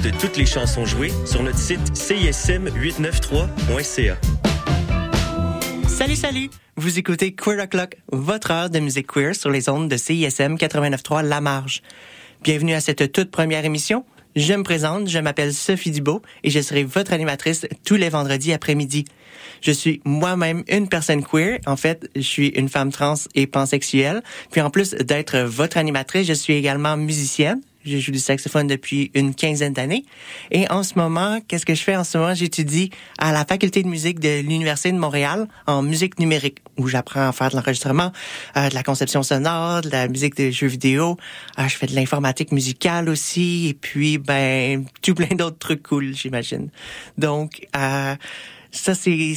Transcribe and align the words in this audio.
de 0.00 0.10
toutes 0.10 0.38
les 0.38 0.46
chansons 0.46 0.86
jouées 0.86 1.12
sur 1.26 1.42
notre 1.42 1.58
site 1.58 1.92
cism893.ca. 1.92 4.16
Salut, 5.86 6.16
salut! 6.16 6.48
Vous 6.76 6.98
écoutez 6.98 7.34
Queer 7.34 7.62
O'Clock, 7.62 7.98
votre 8.10 8.52
heure 8.52 8.70
de 8.70 8.78
musique 8.78 9.08
queer 9.08 9.34
sur 9.34 9.50
les 9.50 9.68
ondes 9.68 9.90
de 9.90 9.98
CISM 9.98 10.54
89.3 10.54 11.26
La 11.26 11.42
Marge. 11.42 11.82
Bienvenue 12.42 12.72
à 12.72 12.80
cette 12.80 13.12
toute 13.12 13.30
première 13.30 13.66
émission. 13.66 14.06
Je 14.34 14.54
me 14.54 14.62
présente, 14.62 15.10
je 15.10 15.18
m'appelle 15.18 15.52
Sophie 15.52 15.90
Dubo 15.90 16.22
et 16.42 16.48
je 16.48 16.60
serai 16.60 16.84
votre 16.84 17.12
animatrice 17.12 17.66
tous 17.84 17.96
les 17.96 18.08
vendredis 18.08 18.54
après-midi. 18.54 19.04
Je 19.60 19.72
suis 19.72 20.00
moi-même 20.06 20.64
une 20.68 20.88
personne 20.88 21.22
queer. 21.22 21.58
En 21.66 21.76
fait, 21.76 22.08
je 22.16 22.22
suis 22.22 22.48
une 22.48 22.70
femme 22.70 22.90
trans 22.90 23.16
et 23.34 23.46
pansexuelle. 23.46 24.22
Puis 24.50 24.62
en 24.62 24.70
plus 24.70 24.92
d'être 24.92 25.40
votre 25.40 25.76
animatrice, 25.76 26.26
je 26.26 26.32
suis 26.32 26.54
également 26.54 26.96
musicienne. 26.96 27.60
Je 27.84 27.98
joue 27.98 28.12
du 28.12 28.18
saxophone 28.18 28.66
depuis 28.66 29.10
une 29.14 29.34
quinzaine 29.34 29.72
d'années. 29.72 30.04
Et 30.50 30.70
en 30.70 30.82
ce 30.82 30.94
moment, 30.96 31.40
qu'est-ce 31.46 31.66
que 31.66 31.74
je 31.74 31.82
fais 31.82 31.96
en 31.96 32.04
ce 32.04 32.16
moment? 32.16 32.34
J'étudie 32.34 32.90
à 33.18 33.32
la 33.32 33.44
faculté 33.44 33.82
de 33.82 33.88
musique 33.88 34.20
de 34.20 34.40
l'Université 34.40 34.92
de 34.92 34.98
Montréal 34.98 35.48
en 35.66 35.82
musique 35.82 36.18
numérique, 36.18 36.58
où 36.78 36.86
j'apprends 36.86 37.28
à 37.28 37.32
faire 37.32 37.50
de 37.50 37.56
l'enregistrement, 37.56 38.12
euh, 38.56 38.68
de 38.68 38.74
la 38.74 38.82
conception 38.82 39.22
sonore, 39.22 39.82
de 39.82 39.90
la 39.90 40.08
musique 40.08 40.36
de 40.36 40.50
jeux 40.50 40.68
vidéo. 40.68 41.16
Euh, 41.58 41.68
je 41.68 41.76
fais 41.76 41.86
de 41.86 41.94
l'informatique 41.94 42.52
musicale 42.52 43.08
aussi, 43.08 43.68
et 43.68 43.74
puis, 43.74 44.18
ben, 44.18 44.84
tout 45.02 45.14
plein 45.14 45.34
d'autres 45.34 45.58
trucs 45.58 45.82
cool, 45.82 46.14
j'imagine. 46.14 46.70
Donc, 47.18 47.66
euh, 47.76 48.14
ça, 48.70 48.94
c'est 48.94 49.34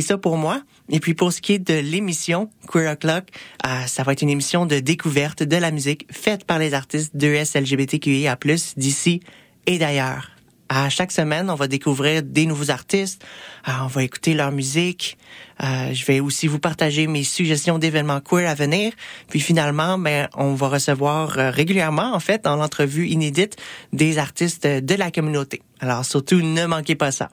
ça 0.00 0.18
pour 0.18 0.36
moi. 0.36 0.62
Et 0.90 1.00
puis 1.00 1.14
pour 1.14 1.32
ce 1.32 1.40
qui 1.40 1.54
est 1.54 1.58
de 1.58 1.74
l'émission 1.74 2.50
Queer 2.66 2.92
O'Clock, 2.92 3.24
euh, 3.66 3.86
ça 3.86 4.02
va 4.02 4.12
être 4.12 4.22
une 4.22 4.30
émission 4.30 4.66
de 4.66 4.78
découverte 4.78 5.42
de 5.42 5.56
la 5.56 5.70
musique 5.70 6.06
faite 6.10 6.44
par 6.44 6.58
les 6.58 6.74
artistes 6.74 7.16
de 7.16 7.26
LGBTQIA+, 7.28 8.38
d'ici 8.76 9.20
et 9.66 9.78
d'ailleurs. 9.78 10.30
À 10.70 10.90
chaque 10.90 11.12
semaine, 11.12 11.48
on 11.48 11.54
va 11.54 11.66
découvrir 11.66 12.22
des 12.22 12.44
nouveaux 12.44 12.70
artistes, 12.70 13.24
euh, 13.68 13.72
on 13.84 13.86
va 13.86 14.02
écouter 14.02 14.34
leur 14.34 14.52
musique. 14.52 15.16
Euh, 15.62 15.94
je 15.94 16.04
vais 16.04 16.20
aussi 16.20 16.46
vous 16.46 16.58
partager 16.58 17.06
mes 17.06 17.24
suggestions 17.24 17.78
d'événements 17.78 18.20
queer 18.20 18.46
à 18.50 18.54
venir. 18.54 18.92
Puis 19.30 19.40
finalement, 19.40 19.96
ben, 19.96 20.28
on 20.34 20.52
va 20.52 20.68
recevoir 20.68 21.30
régulièrement, 21.30 22.12
en 22.12 22.20
fait, 22.20 22.44
dans 22.44 22.56
l'entrevue 22.56 23.08
inédite, 23.08 23.56
des 23.94 24.18
artistes 24.18 24.66
de 24.66 24.94
la 24.94 25.10
communauté. 25.10 25.62
Alors 25.80 26.04
surtout, 26.04 26.42
ne 26.42 26.66
manquez 26.66 26.96
pas 26.96 27.12
ça. 27.12 27.30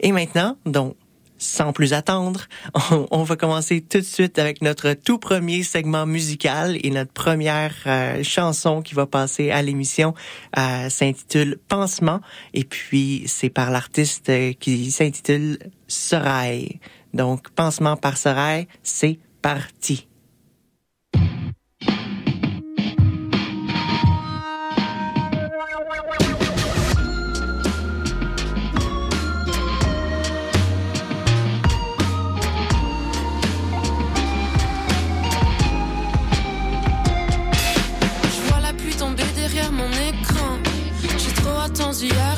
Et 0.00 0.10
maintenant, 0.12 0.58
donc, 0.66 0.96
sans 1.44 1.72
plus 1.72 1.92
attendre, 1.92 2.46
on, 3.10 3.22
va 3.22 3.36
commencer 3.36 3.80
tout 3.80 3.98
de 3.98 4.04
suite 4.04 4.38
avec 4.38 4.62
notre 4.62 4.94
tout 4.94 5.18
premier 5.18 5.62
segment 5.62 6.06
musical 6.06 6.76
et 6.82 6.90
notre 6.90 7.12
première 7.12 7.74
euh, 7.86 8.22
chanson 8.22 8.82
qui 8.82 8.94
va 8.94 9.06
passer 9.06 9.50
à 9.50 9.62
l'émission 9.62 10.14
euh, 10.58 10.88
s'intitule 10.88 11.58
Pansement 11.68 12.20
et 12.54 12.64
puis 12.64 13.24
c'est 13.26 13.50
par 13.50 13.70
l'artiste 13.70 14.28
euh, 14.30 14.52
qui 14.52 14.90
s'intitule 14.90 15.58
Sorail. 15.86 16.80
Donc 17.12 17.50
Pansement 17.50 17.96
par 17.96 18.16
Sorail, 18.16 18.66
c'est 18.82 19.18
parti. 19.42 20.08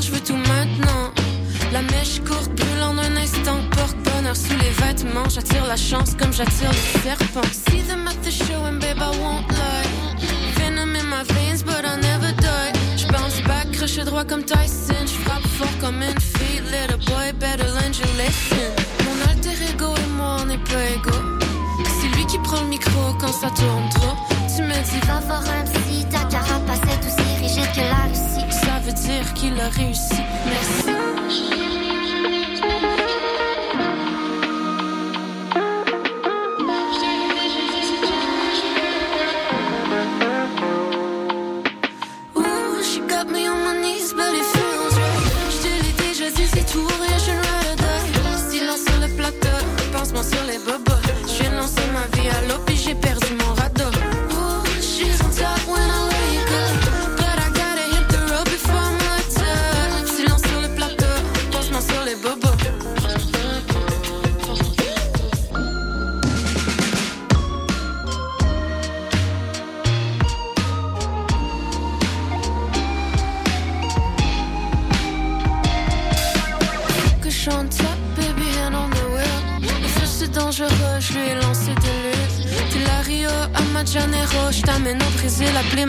Je 0.00 0.10
veux 0.10 0.21
tout 0.21 0.37
maintenant. 0.37 1.12
La 1.72 1.82
mèche 1.82 2.21
courte 2.21 2.50
brûle 2.54 2.82
en 2.82 2.99
un 2.99 3.16
instant, 3.16 3.59
porte 3.72 3.97
bonheur 4.04 4.37
sous 4.37 4.56
les 4.59 4.71
vêtements. 4.71 5.28
J'attire 5.28 5.66
la 5.66 5.77
chance 5.77 6.15
comme 6.19 6.32
j'attire 6.32 6.71
le 6.71 7.00
serpent. 7.03 7.43
See 7.53 7.82
them 7.82 8.06
at 8.06 8.15
the 8.22 8.31
show 8.31 8.65
and 8.66 8.78
babe, 8.81 8.99
I 8.99 9.10
won't 9.19 9.49
lie. 9.50 9.87
Venom 10.56 10.94
in 10.94 11.06
my 11.09 11.22
veins, 11.34 11.62
but 11.62 11.84
I 11.84 11.97
never 12.00 12.32
die. 12.41 12.72
J'bounce 12.97 13.43
back, 13.47 13.71
crochet 13.72 14.04
droit 14.04 14.25
comme 14.25 14.44
Tyson. 14.44 15.06
J'frappe 15.06 15.47
fort 15.59 15.78
comme 15.81 16.03
une 16.03 16.21
fille, 16.21 16.62
little 16.71 16.98
boy, 17.06 17.33
better 17.38 17.66
learn 17.66 17.93
your 17.93 18.12
lesson. 18.16 18.72
Mon 19.04 19.31
alter 19.31 19.56
ego 19.71 19.94
et 19.97 20.10
moi, 20.16 20.38
on 20.44 20.50
est 20.50 20.65
pas 20.71 20.87
égaux. 20.94 21.25
C'est 22.00 22.16
lui 22.16 22.27
qui 22.27 22.38
prend 22.38 22.60
le 22.60 22.69
micro 22.69 23.12
quand 23.21 23.33
ça 23.33 23.50
tourne 23.50 23.88
trop. 23.91 24.16
Tu 24.54 24.62
me 24.62 24.72
dis, 24.72 25.06
va 25.06 25.21
voir 25.27 25.43
un 25.43 25.65
psy, 25.65 26.06
ta 26.10 26.25
carapace 26.25 26.81
est 26.93 27.06
aussi 27.06 27.43
rigide 27.43 27.72
que 27.75 27.81
la 27.81 28.04
Russie 28.09 28.47
veut 28.86 28.92
dire 28.92 29.34
qu'il 29.34 29.60
a 29.60 29.69
réussi. 29.69 30.22
Merci. 30.47 30.97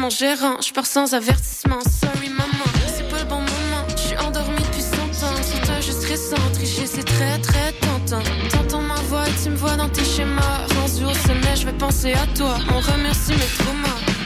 Gérant. 0.09 0.59
Je 0.61 0.73
pars 0.73 0.85
sans 0.85 1.13
avertissement. 1.13 1.79
Sorry 1.81 2.29
maman, 2.29 2.65
c'est 2.87 3.07
pas 3.09 3.19
le 3.19 3.25
bon 3.25 3.35
moment. 3.35 3.85
Je 3.95 4.01
suis 4.01 4.17
endormie 4.17 4.61
depuis 4.61 4.81
100 4.81 5.25
ans. 5.25 5.35
C'est 5.41 5.65
toi 5.65 5.79
juste 5.79 6.03
récent. 6.05 6.35
Tricher 6.53 6.85
c'est 6.85 7.03
très 7.05 7.39
très 7.39 7.71
tentant. 7.73 8.23
T'entends 8.49 8.81
ma 8.81 8.95
voix 9.09 9.25
tu 9.41 9.49
me 9.49 9.55
vois 9.55 9.75
dans 9.75 9.89
tes 9.89 10.03
schémas. 10.03 10.65
Rendu 10.75 11.05
au 11.05 11.13
sommet, 11.13 11.55
je 11.55 11.65
vais 11.65 11.77
penser 11.77 12.13
à 12.13 12.25
toi. 12.35 12.57
On 12.75 12.79
remercie 12.79 13.31
mes 13.31 13.63
traumas. 13.63 14.16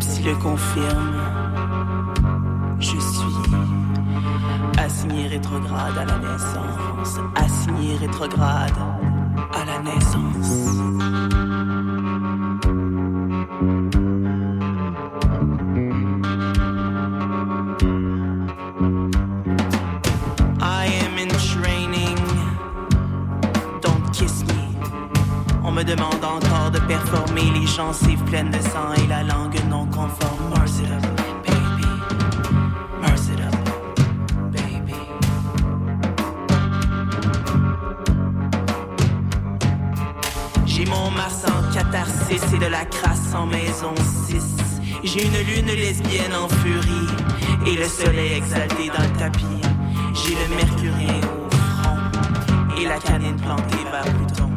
l'autopsie 0.00 0.22
le 0.22 0.34
confirme. 0.36 1.12
Je 2.78 2.86
suis 2.86 2.98
assigné 4.78 5.28
rétrograde 5.28 5.98
à 5.98 6.04
la 6.04 6.18
naissance. 6.18 7.20
Assigné 7.34 7.96
rétrograde 7.96 8.78
à 9.52 9.64
la 9.64 9.78
naissance. 9.82 10.70
demande 25.96 26.24
encore 26.24 26.70
de 26.70 26.78
performer 26.80 27.50
les 27.58 27.66
gencives 27.66 28.22
pleines 28.24 28.50
de 28.50 28.60
sang 28.60 28.92
et 29.02 29.06
la 29.08 29.22
langue 29.22 29.58
J'ai 45.02 45.24
une 45.24 45.38
lune 45.38 45.66
lesbienne 45.66 46.34
en 46.34 46.48
furie 46.48 47.08
et 47.66 47.76
le 47.76 47.88
soleil 47.88 48.34
exalté 48.34 48.88
dans 48.88 49.02
le 49.02 49.18
tapis. 49.18 49.44
J'ai 50.12 50.34
le 50.34 50.54
mercurien 50.54 51.20
au 51.24 51.50
front 51.50 52.78
et 52.78 52.84
la 52.84 52.98
canine 52.98 53.36
plantée 53.36 53.84
par 53.90 54.02
Pluton. 54.02 54.49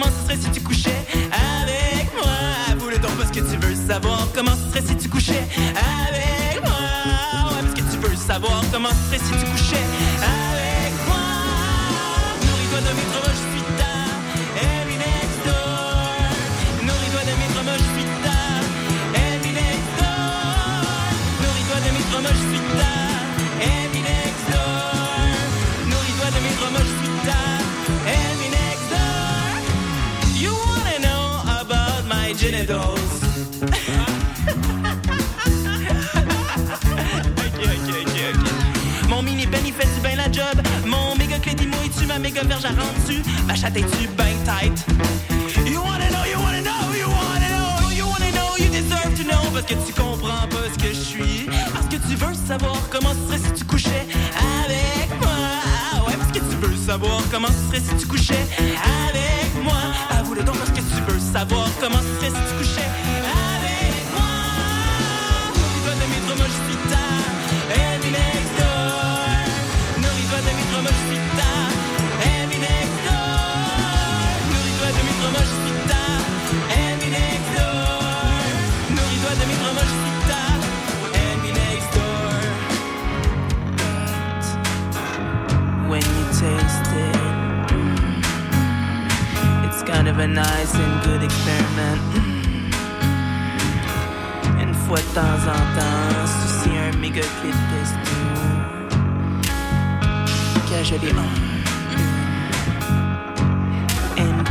comment 0.00 0.12
ce 0.16 0.24
serait 0.24 0.40
si 0.40 0.50
tu 0.50 0.60
couchais 0.60 0.96
avec 1.14 2.12
moi? 2.14 2.32
Avoue 2.72 2.90
le 2.90 2.98
temps 2.98 3.08
parce 3.18 3.30
que 3.30 3.40
tu 3.40 3.56
veux 3.56 3.74
savoir 3.74 4.28
comment 4.34 4.52
ce 4.52 4.70
serait 4.70 4.86
si 4.86 4.96
tu 4.96 5.08
couchais 5.08 5.46
avec 5.58 6.62
moi. 6.64 7.50
Ouais, 7.50 7.62
parce 7.62 7.74
que 7.74 7.80
tu 7.80 7.98
veux 7.98 8.16
savoir 8.16 8.62
comment 8.72 8.88
ce 8.88 9.16
serait 9.16 9.24
si 9.24 9.44
tu 9.44 9.50
couchais 9.50 9.84
Mon 39.08 39.22
mini 39.22 39.46
ben 39.46 39.60
il 39.64 39.72
fait 39.72 39.86
du 39.94 40.00
ben 40.02 40.14
la 40.16 40.30
job. 40.30 40.60
Mon 40.86 41.16
méga 41.16 41.38
crédit 41.38 41.66
moi 41.66 41.78
tu 41.98 42.04
ma 42.06 42.18
méga 42.18 42.42
verge 42.42 42.66
à 42.66 42.68
rendu. 42.68 43.22
Ma 43.46 43.54
chatte 43.54 43.78
est 43.78 43.86
tu 43.98 44.06
ben 44.16 44.36
tight? 44.44 44.84
You 45.66 45.80
wanna 45.82 46.10
know, 46.10 46.24
you 46.30 46.38
wanna 46.38 46.60
know, 46.60 46.92
you 46.94 47.08
wanna 47.08 47.48
know, 47.48 47.90
you 47.92 48.04
wanna 48.04 48.30
know, 48.32 48.56
you 48.58 48.68
deserve 48.70 49.14
to 49.16 49.22
know 49.24 49.40
parce 49.52 49.64
que 49.64 49.72
tu 49.86 49.94
comprends 49.94 50.46
pas 50.48 50.68
ce 50.72 50.78
que 50.78 50.88
je 50.88 51.00
suis. 51.00 51.46
Parce 51.72 51.86
que 51.86 51.96
tu 51.96 52.14
veux 52.14 52.34
savoir 52.34 52.76
comment 52.90 53.14
ce 53.14 53.20
serait 53.26 53.38
si 53.38 53.52
tu 53.54 53.64
couchais 53.64 54.06
avec 54.62 55.08
moi. 55.18 55.30
Ah 55.94 56.02
ouais, 56.06 56.14
parce 56.18 56.30
que 56.32 56.40
tu 56.40 56.56
veux 56.60 56.76
savoir 56.76 57.22
comment 57.30 57.48
ce 57.48 57.54
serait 57.68 57.80
si 57.80 57.94
tu 57.96 58.06
couchais 58.06 58.46
avec 58.58 59.54
moi. 59.64 59.80
Avoue 60.18 60.34
le 60.34 60.42
donc 60.42 60.56
savoir 61.32 61.68
comment 61.80 61.98
tu 61.98 62.24
fait 62.24 62.30
si 62.30 62.42
tu 62.48 62.56
couchais 62.58 63.09
of 90.10 90.18
a 90.18 90.26
nice 90.26 90.74
and 90.74 91.04
good 91.04 91.22
experiment. 91.22 92.00
Une 94.60 94.74
fois 94.74 94.98
de 94.98 95.14
temps 95.14 95.42
en 95.46 95.62
temps, 95.76 96.26
souci 96.26 96.70
un 96.76 96.96
méga 96.98 97.22
clé 97.40 97.50
de 97.50 97.62
testo. 97.70 98.10
NB, 104.16 104.50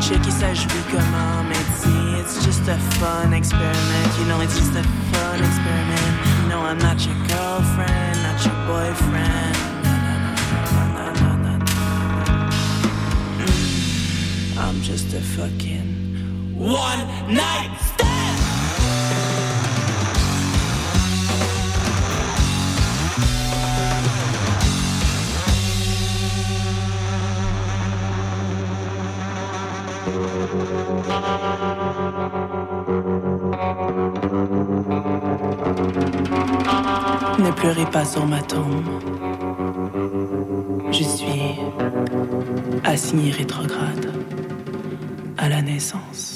checker 0.00 0.30
ça 0.30 0.54
joue 0.54 0.68
comment, 0.92 1.42
mais 1.48 1.64
see, 1.80 2.20
it's 2.20 2.44
just 2.44 2.68
a 2.68 2.78
fun 2.98 3.32
experiment. 3.32 4.18
You 4.18 4.26
know, 4.26 4.40
it's 4.40 4.56
just 4.56 4.76
a 4.76 4.84
fun 5.12 5.38
experiment. 5.40 6.48
No, 6.48 6.60
I'm 6.60 6.78
not 6.78 7.04
your 7.04 7.16
girlfriend, 7.26 8.22
not 8.22 8.44
your 8.44 8.54
boyfriend. 8.68 9.69
I'm 14.80 14.86
just 14.86 15.12
a 15.12 15.20
fucking 15.20 16.56
one 16.56 17.00
night 17.28 17.70
stand. 17.84 18.38
Ne 37.38 37.50
pleurez 37.52 37.84
pas 37.84 38.06
sur 38.06 38.26
ma 38.26 38.40
tombe. 38.40 38.86
Je 40.90 41.02
suis 41.02 41.60
assigné 42.84 43.30
rétrograde 43.30 44.10
naissance. 45.62 46.29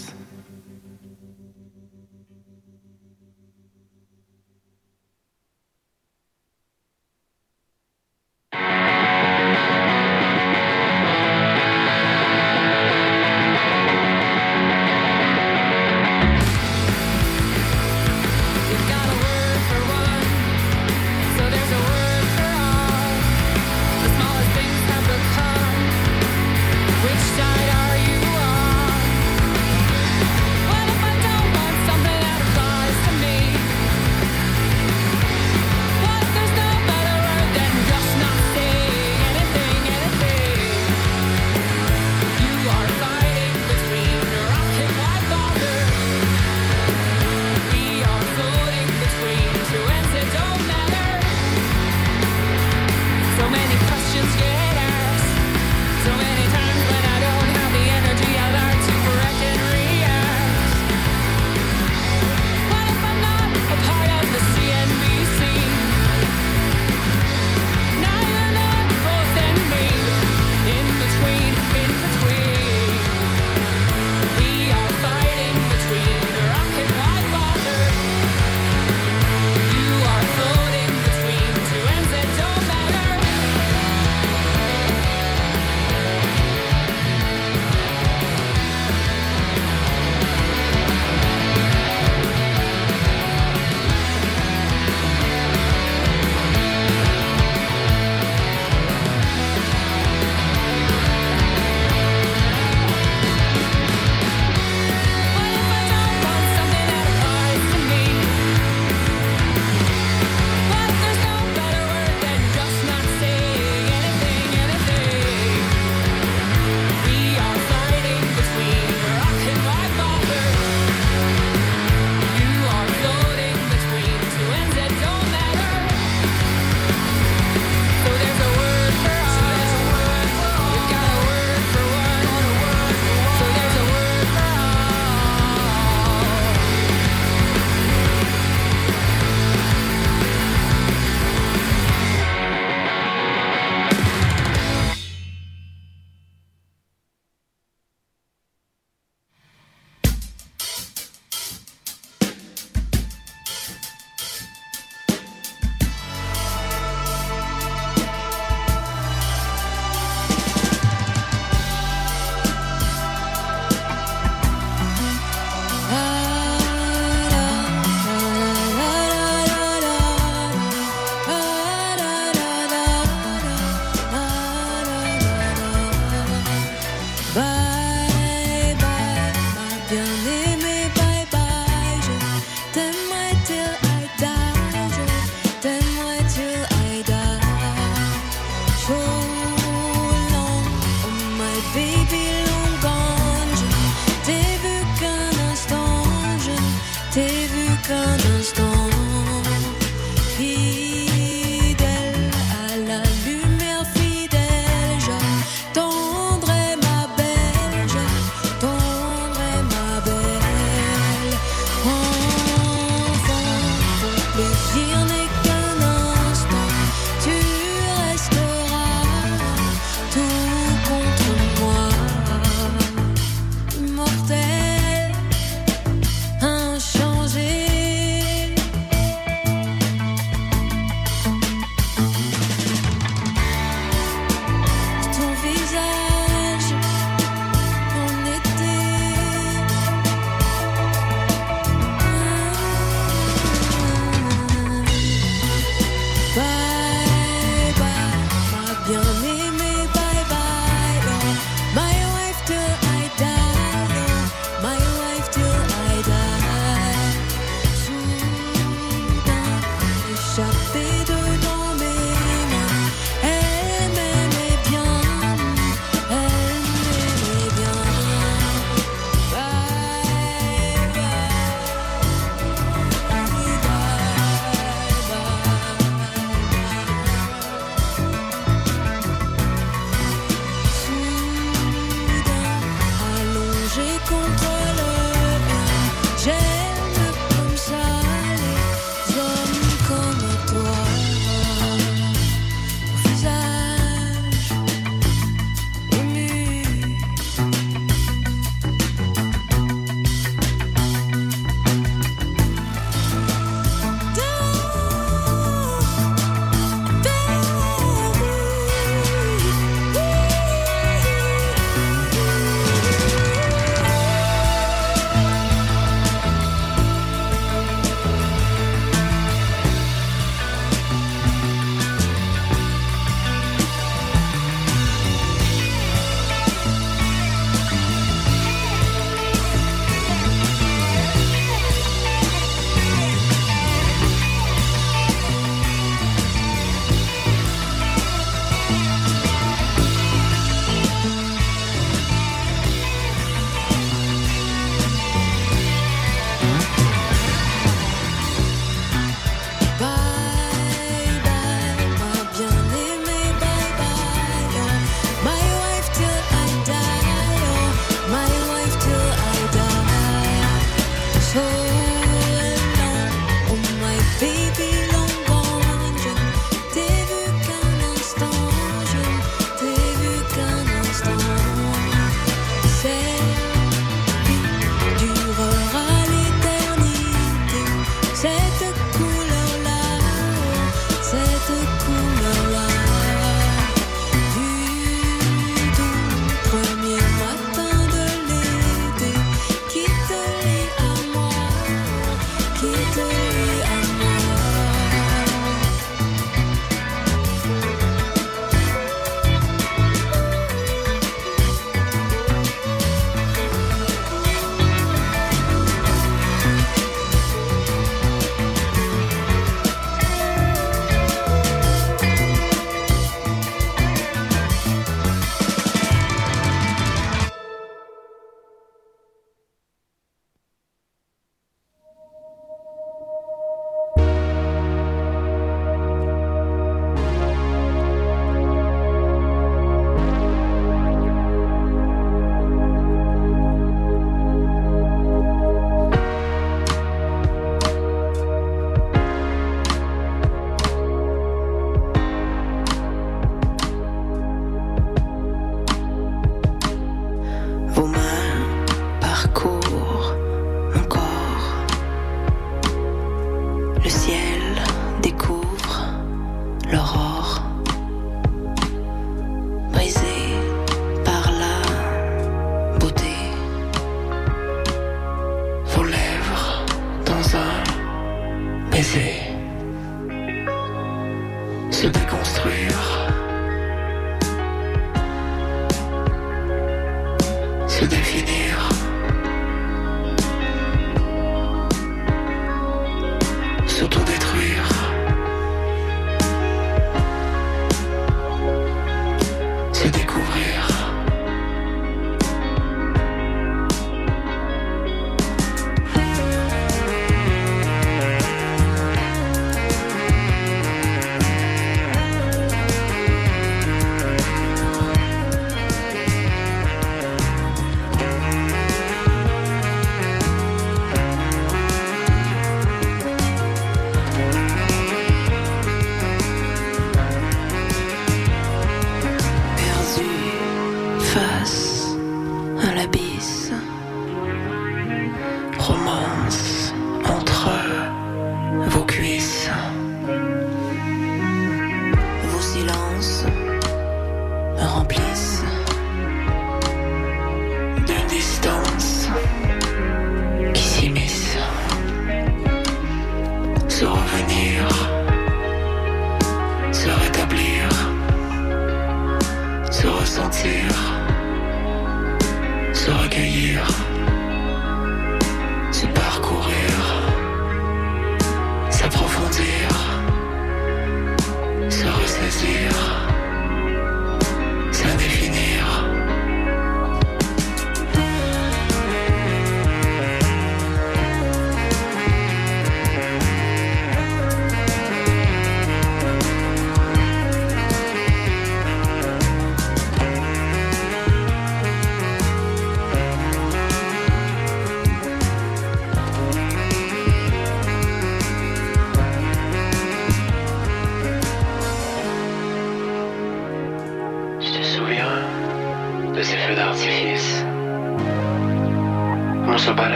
À 522.64 522.74
l'abysse. 522.74 523.52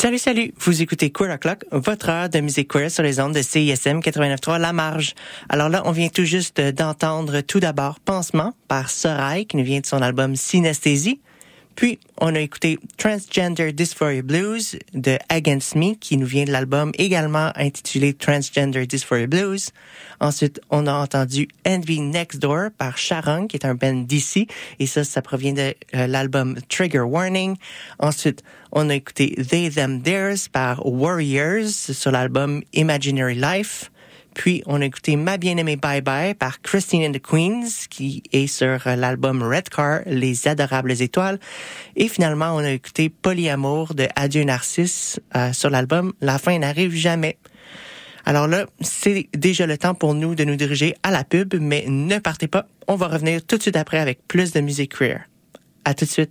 Salut, 0.00 0.18
salut! 0.18 0.52
Vous 0.60 0.80
écoutez 0.80 1.10
Queer 1.10 1.34
O'Clock, 1.34 1.64
votre 1.72 2.08
heure 2.08 2.28
de 2.28 2.38
musique 2.38 2.68
queer 2.68 2.88
sur 2.88 3.02
les 3.02 3.18
ondes 3.18 3.34
de 3.34 3.42
CISM 3.42 3.98
89.3 3.98 4.60
La 4.60 4.72
Marge. 4.72 5.14
Alors 5.48 5.68
là, 5.68 5.82
on 5.86 5.90
vient 5.90 6.06
tout 6.06 6.22
juste 6.22 6.60
d'entendre 6.60 7.40
tout 7.40 7.58
d'abord 7.58 7.98
Pansement 7.98 8.54
par 8.68 8.90
Sorail, 8.90 9.46
qui 9.46 9.56
nous 9.56 9.64
vient 9.64 9.80
de 9.80 9.86
son 9.86 10.00
album 10.00 10.36
Synesthésie. 10.36 11.20
Puis, 11.78 12.00
on 12.20 12.34
a 12.34 12.40
écouté 12.40 12.76
Transgender 12.96 13.70
Dysphoria 13.72 14.22
Blues 14.22 14.76
de 14.94 15.16
Against 15.28 15.76
Me, 15.76 15.94
qui 15.94 16.16
nous 16.16 16.26
vient 16.26 16.44
de 16.44 16.50
l'album 16.50 16.90
également 16.98 17.52
intitulé 17.54 18.14
Transgender 18.14 18.84
Dysphoria 18.84 19.28
Blues. 19.28 19.70
Ensuite, 20.18 20.60
on 20.70 20.88
a 20.88 20.92
entendu 20.92 21.46
Envy 21.64 22.00
Next 22.00 22.40
Door 22.40 22.70
par 22.76 22.98
Sharon, 22.98 23.46
qui 23.46 23.56
est 23.56 23.64
un 23.64 23.76
band 23.76 23.94
d'ici. 24.08 24.48
Et 24.80 24.86
ça, 24.86 25.04
ça 25.04 25.22
provient 25.22 25.52
de 25.52 25.72
euh, 25.94 26.08
l'album 26.08 26.56
Trigger 26.68 27.02
Warning. 27.02 27.56
Ensuite, 28.00 28.42
on 28.72 28.90
a 28.90 28.96
écouté 28.96 29.36
They 29.36 29.70
Them 29.70 30.02
Theirs 30.02 30.50
par 30.50 30.84
Warriors 30.84 31.68
sur 31.68 32.10
l'album 32.10 32.64
Imaginary 32.72 33.36
Life. 33.36 33.92
Puis, 34.38 34.62
on 34.66 34.80
a 34.80 34.84
écouté 34.84 35.16
Ma 35.16 35.36
bien-aimée 35.36 35.74
Bye 35.74 36.00
Bye 36.00 36.32
par 36.32 36.62
Christine 36.62 37.02
and 37.02 37.12
the 37.12 37.20
Queens, 37.20 37.88
qui 37.90 38.22
est 38.32 38.46
sur 38.46 38.86
euh, 38.86 38.94
l'album 38.94 39.42
Red 39.42 39.68
Car, 39.68 40.02
Les 40.06 40.46
Adorables 40.46 41.02
Étoiles. 41.02 41.40
Et 41.96 42.06
finalement, 42.06 42.54
on 42.54 42.58
a 42.58 42.70
écouté 42.70 43.08
Polyamour 43.08 43.96
de 43.96 44.06
Adieu 44.14 44.44
Narcisse 44.44 45.18
euh, 45.34 45.52
sur 45.52 45.70
l'album 45.70 46.12
La 46.20 46.38
fin 46.38 46.56
n'arrive 46.56 46.94
jamais. 46.94 47.36
Alors 48.24 48.46
là, 48.46 48.66
c'est 48.80 49.28
déjà 49.36 49.66
le 49.66 49.76
temps 49.76 49.96
pour 49.96 50.14
nous 50.14 50.36
de 50.36 50.44
nous 50.44 50.54
diriger 50.54 50.94
à 51.02 51.10
la 51.10 51.24
pub, 51.24 51.54
mais 51.60 51.86
ne 51.88 52.18
partez 52.20 52.46
pas. 52.46 52.68
On 52.86 52.94
va 52.94 53.08
revenir 53.08 53.44
tout 53.44 53.56
de 53.56 53.62
suite 53.62 53.76
après 53.76 53.98
avec 53.98 54.20
plus 54.28 54.52
de 54.52 54.60
musique 54.60 54.96
queer. 54.96 55.22
À 55.84 55.94
tout 55.94 56.04
de 56.04 56.10
suite. 56.10 56.30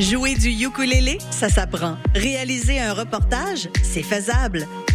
Jouer 0.00 0.34
du 0.34 0.48
ukulélé, 0.48 1.18
ça 1.30 1.48
s'apprend. 1.48 1.96
Réaliser 2.16 2.80
un 2.80 2.92
reportage, 2.94 3.68
c'est 3.84 4.02
faisable. 4.02 4.66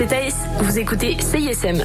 C'est 0.00 0.06
Thaïs. 0.06 0.34
Vous 0.62 0.78
écoutez 0.78 1.18
CISM. 1.20 1.84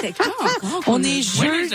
c'était 0.00 0.14
On 0.86 1.02
est 1.02 1.22
jeudi. 1.22 1.74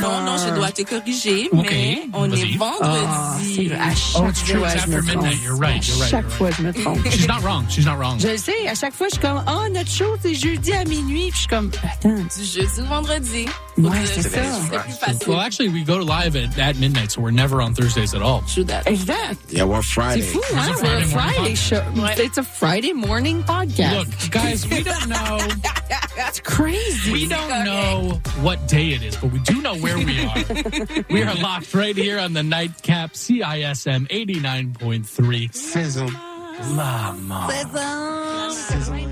non, 0.00 0.22
non, 0.22 0.36
je 0.38 0.54
dois 0.54 0.70
te 0.72 0.82
corriger, 0.82 1.48
mais 1.52 2.02
on 2.12 2.30
est 2.30 2.56
vendredi. 2.56 3.70
à 3.72 3.94
chaque 3.94 4.34
fois, 4.34 4.76
je 4.86 4.90
me 4.90 5.02
trompe. 5.02 6.02
À 6.02 6.06
chaque 6.08 6.30
fois, 6.30 6.50
je 6.50 6.62
me 6.62 6.72
trompe. 6.72 6.98
She's 7.10 7.28
not 7.28 7.40
wrong. 7.42 7.64
She's 7.68 7.84
not 7.86 7.96
wrong. 7.96 8.18
Je 8.20 8.28
le 8.28 8.36
sais. 8.36 8.68
À 8.68 8.74
chaque 8.74 8.94
fois, 8.94 9.06
je 9.08 9.14
suis 9.14 9.22
comme, 9.22 9.42
oh, 9.48 9.68
notre 9.72 9.90
show, 9.90 10.16
c'est 10.22 10.34
jeudi 10.34 10.72
à 10.72 10.84
minuit. 10.84 11.30
Puis 11.30 11.32
je 11.32 11.38
suis 11.38 11.48
comme, 11.48 11.70
attends. 11.84 12.14
Du 12.14 12.44
jeudi 12.44 12.80
au 12.80 12.84
vendredi. 12.84 13.46
Ouais, 13.82 14.06
c'est 14.06 14.22
ça. 14.22 15.26
Well, 15.26 15.40
actually, 15.40 15.68
we 15.70 15.82
go 15.84 15.98
live 15.98 16.36
at, 16.36 16.58
at 16.58 16.76
midnight, 16.78 17.12
so 17.12 17.20
we're 17.22 17.30
never 17.30 17.62
on 17.62 17.74
Thursdays 17.74 18.14
at 18.14 18.22
all. 18.22 18.42
True 18.42 18.64
that. 18.64 18.86
Exact. 18.86 19.38
Yeah, 19.52 19.64
we're 19.64 19.82
Friday. 19.82 20.22
C'est 20.22 20.38
fou, 20.38 20.56
hein? 20.56 20.74
We're 20.82 20.98
a 20.98 21.06
Friday 21.06 21.54
show. 21.54 21.84
It's 21.96 22.38
a 22.38 22.42
Friday 22.42 22.92
morning 22.92 23.42
podcast. 23.42 23.98
Look, 23.98 24.30
guys, 24.30 24.68
we 24.68 24.82
don't 24.82 25.08
know. 25.14 25.38
That's 26.16 26.40
crazy. 26.40 27.12
We 27.12 27.28
don't 27.28 27.64
know 27.64 28.20
what 28.42 28.66
day 28.68 28.90
it 28.90 29.02
is, 29.02 29.16
but 29.16 29.32
we 29.32 29.38
do 29.40 29.60
know 29.62 29.76
where 29.76 29.98
we 29.98 30.20
are. 30.24 31.04
we 31.10 31.22
are 31.22 31.34
locked 31.36 31.72
right 31.74 31.96
here 31.96 32.18
on 32.18 32.32
the 32.32 32.42
nightcap 32.42 33.12
CISM 33.12 34.08
89.3. 34.08 35.54
Sizzle. 35.54 36.10
Lama. 36.76 37.48
Sizzle. 38.52 39.09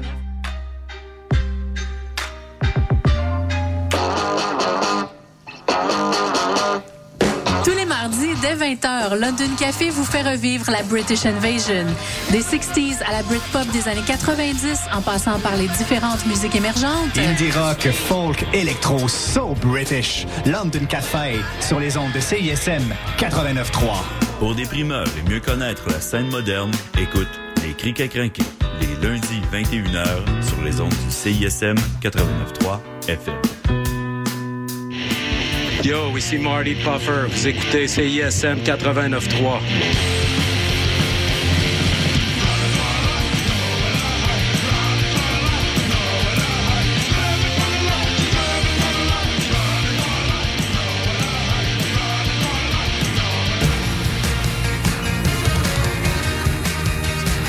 Sizzle. 7.68 8.34
dès 8.40 8.54
20h, 8.54 9.18
London 9.18 9.54
Café 9.58 9.90
vous 9.90 10.04
fait 10.04 10.22
revivre 10.22 10.70
la 10.70 10.82
British 10.82 11.26
Invasion. 11.26 11.86
Des 12.30 12.40
60s 12.40 13.02
à 13.06 13.12
la 13.12 13.22
Britpop 13.22 13.66
des 13.72 13.88
années 13.88 14.02
90, 14.06 14.80
en 14.94 15.02
passant 15.02 15.38
par 15.40 15.56
les 15.56 15.68
différentes 15.68 16.24
musiques 16.26 16.54
émergentes. 16.54 17.16
Indie 17.16 17.50
rock, 17.52 17.88
folk, 17.92 18.44
électro, 18.52 19.08
so 19.08 19.54
British. 19.60 20.26
London 20.46 20.84
Café, 20.88 21.40
sur 21.60 21.80
les 21.80 21.96
ondes 21.96 22.12
de 22.12 22.20
CISM 22.20 22.82
89.3. 23.18 24.02
Pour 24.38 24.54
des 24.54 24.64
primeurs 24.64 25.06
et 25.18 25.30
mieux 25.30 25.40
connaître 25.40 25.88
la 25.88 26.00
scène 26.00 26.28
moderne, 26.28 26.70
écoute 26.98 27.28
Les 27.62 27.74
Criques 27.74 28.00
à 28.00 28.08
crinquer, 28.08 28.44
les 28.80 29.06
lundis 29.06 29.42
21h 29.52 30.46
sur 30.46 30.62
les 30.64 30.80
ondes 30.80 30.90
du 30.90 31.10
CISM 31.10 31.74
89.3 32.02 32.80
FM. 33.08 33.97
Yo, 35.88 36.14
ici 36.18 36.36
Marty 36.36 36.74
Puffer. 36.74 37.28
Vous 37.30 37.46
écoutez 37.46 37.88
CISM 37.88 38.58
89.3. 38.62 39.60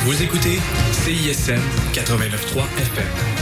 Vous 0.05 0.23
écoutez 0.23 0.59
CISM 0.93 1.59
89.3 1.93 2.63
FM. 2.77 3.38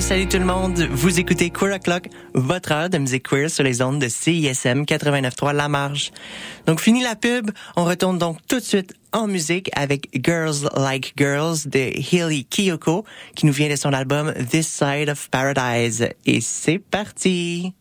Salut 0.00 0.28
tout 0.28 0.38
le 0.38 0.44
monde, 0.44 0.88
vous 0.90 1.18
écoutez 1.18 1.50
Queer 1.50 1.74
O'Clock, 1.74 2.08
votre 2.32 2.72
heure 2.72 2.88
de 2.88 2.98
musique 2.98 3.28
queer 3.28 3.50
sur 3.50 3.64
les 3.64 3.82
ondes 3.82 4.00
de 4.00 4.08
CISM 4.08 4.84
89.3 4.84 5.54
La 5.54 5.68
Marge. 5.68 6.12
Donc 6.66 6.80
fini 6.80 7.02
la 7.02 7.16
pub, 7.16 7.50
on 7.76 7.84
retourne 7.84 8.16
donc 8.16 8.38
tout 8.48 8.60
de 8.60 8.64
suite 8.64 8.94
en 9.12 9.26
musique 9.26 9.70
avec 9.74 10.08
Girls 10.24 10.68
Like 10.76 11.14
Girls 11.16 11.66
de 11.66 11.90
Hilly 11.96 12.44
Kiyoko 12.44 13.04
qui 13.34 13.46
nous 13.46 13.52
vient 13.52 13.68
de 13.68 13.76
son 13.76 13.92
album 13.92 14.32
This 14.50 14.68
Side 14.68 15.10
of 15.10 15.28
Paradise. 15.30 16.08
Et 16.24 16.40
c'est 16.40 16.78
parti! 16.78 17.74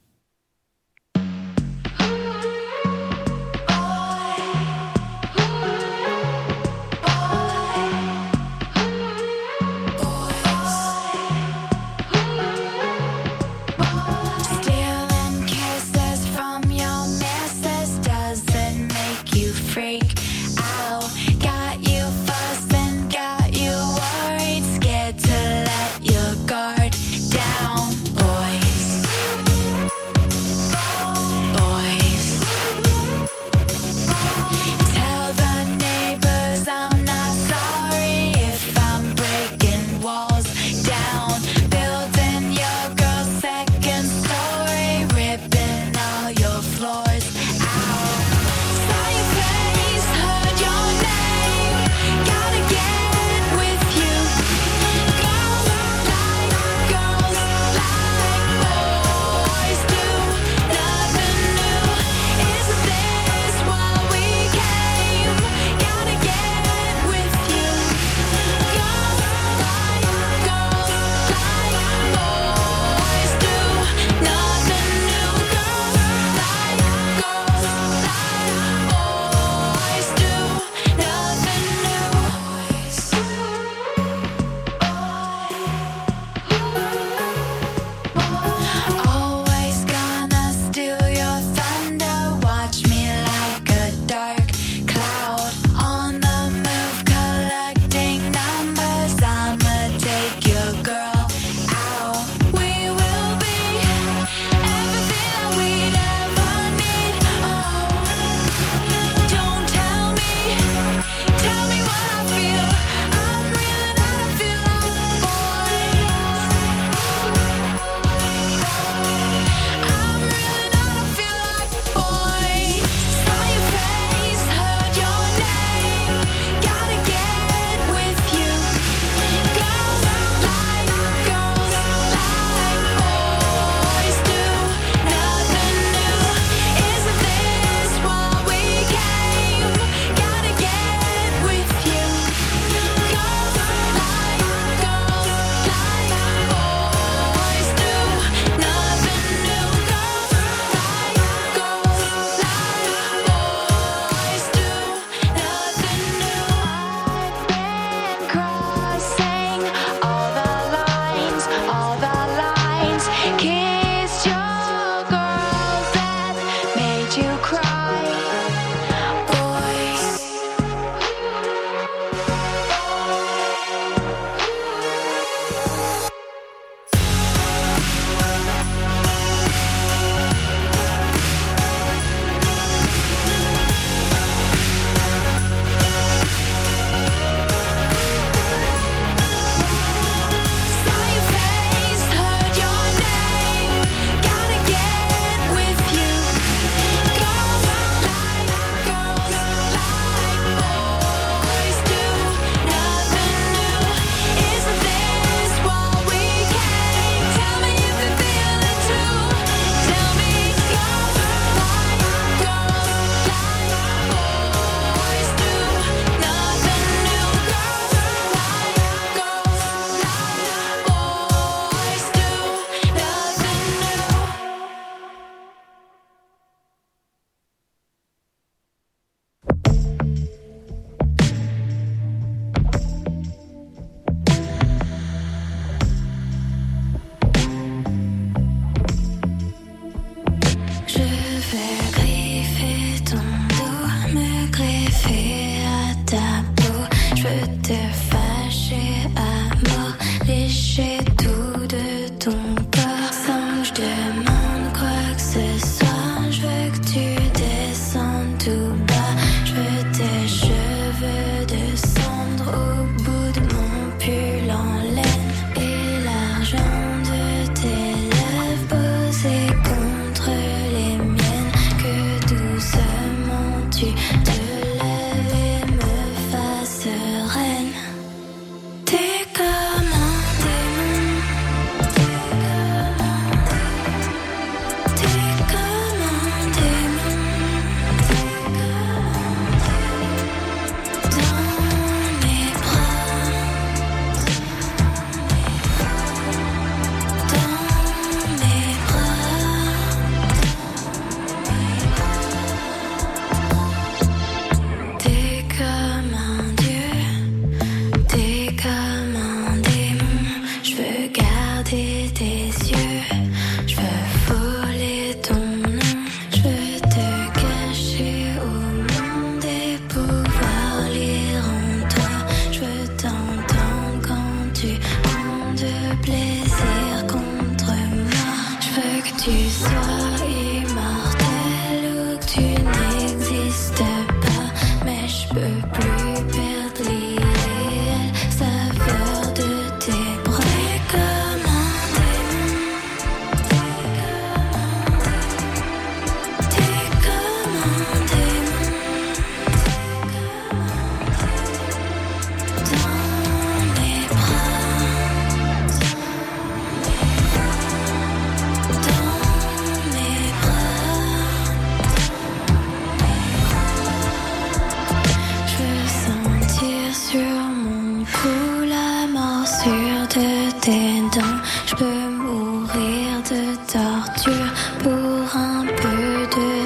De 373.30 373.56
torture 373.68 374.54
pour 374.80 375.36
un 375.36 375.66
peu 375.66 376.26
de 376.36 376.57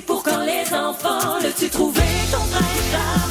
pour 0.00 0.22
quand 0.22 0.40
les 0.44 0.72
enfants. 0.74 1.38
L'as-tu 1.42 1.68
trouvé 1.68 2.02
ton 2.30 2.38
prince 2.38 3.29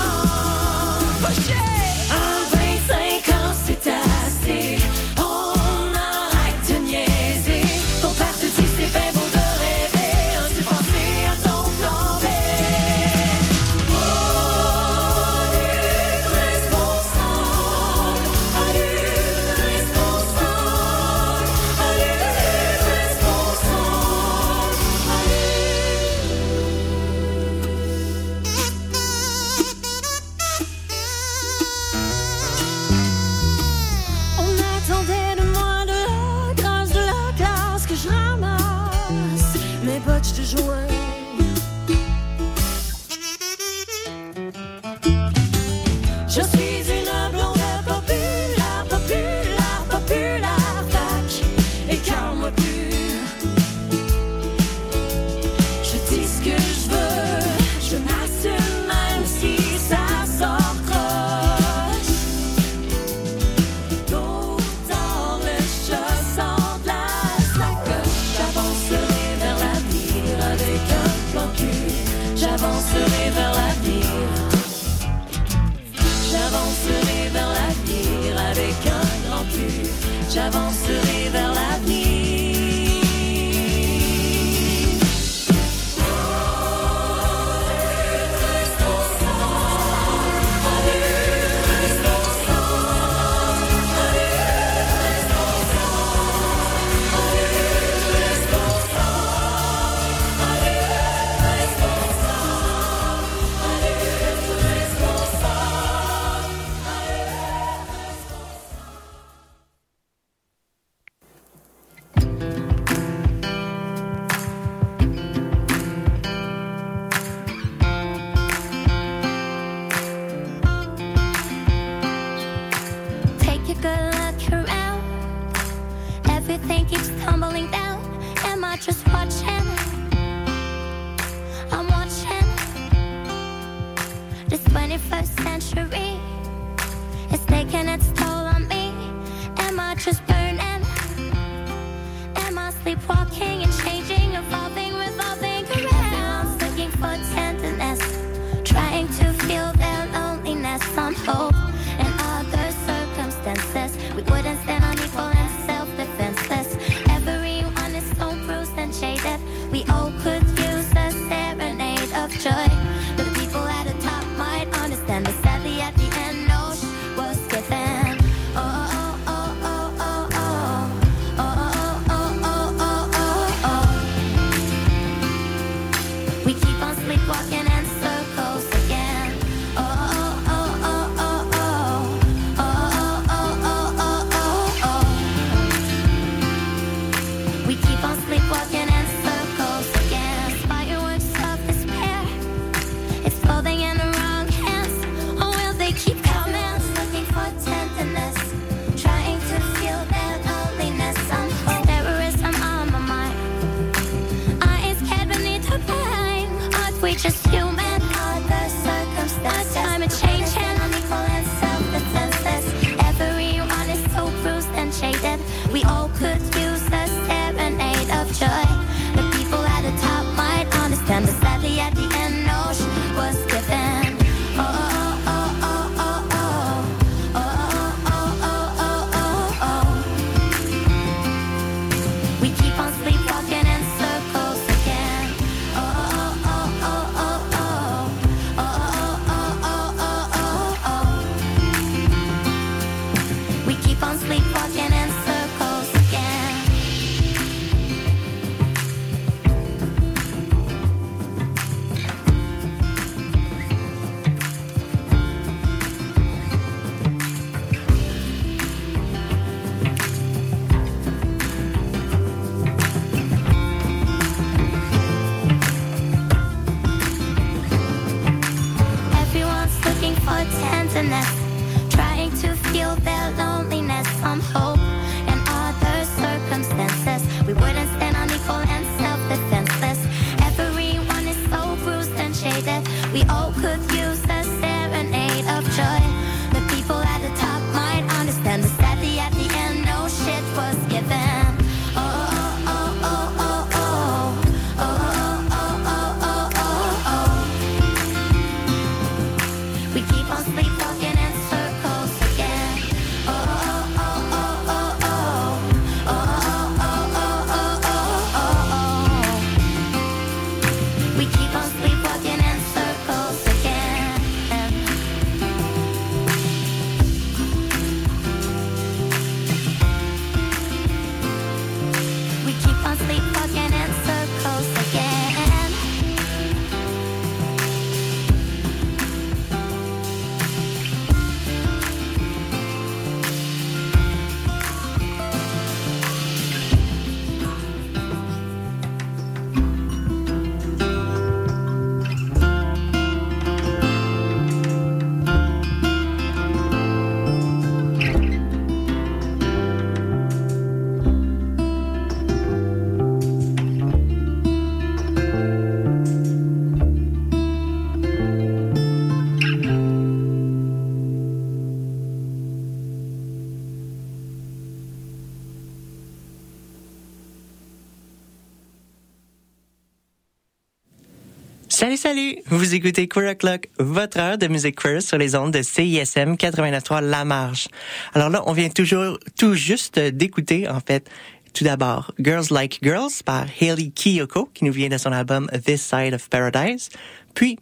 Salut! 372.09 372.37
Vous 372.47 372.73
écoutez 372.73 373.07
Queer 373.07 373.33
O'Clock, 373.33 373.69
votre 373.77 374.17
heure 374.17 374.39
de 374.39 374.47
musique 374.47 374.77
queer 374.81 374.99
sur 374.99 375.19
les 375.19 375.35
ondes 375.35 375.53
de 375.53 375.61
CISM 375.61 376.33
89.3 376.37 377.03
La 377.03 377.23
Marge. 377.23 377.67
Alors 378.15 378.31
là, 378.31 378.41
on 378.47 378.53
vient 378.53 378.69
toujours, 378.69 379.19
tout 379.37 379.53
juste 379.53 379.99
d'écouter, 379.99 380.67
en 380.67 380.79
fait, 380.79 381.07
tout 381.53 381.63
d'abord, 381.63 382.11
Girls 382.19 382.47
Like 382.49 382.79
Girls 382.81 383.11
par 383.23 383.45
Hayley 383.61 383.91
Kiyoko, 383.93 384.49
qui 384.55 384.65
nous 384.65 384.71
vient 384.71 384.89
de 384.89 384.97
son 384.97 385.11
album 385.11 385.51
This 385.63 385.83
Side 385.83 386.15
of 386.15 386.27
Paradise. 386.29 386.89
Puis, 387.35 387.59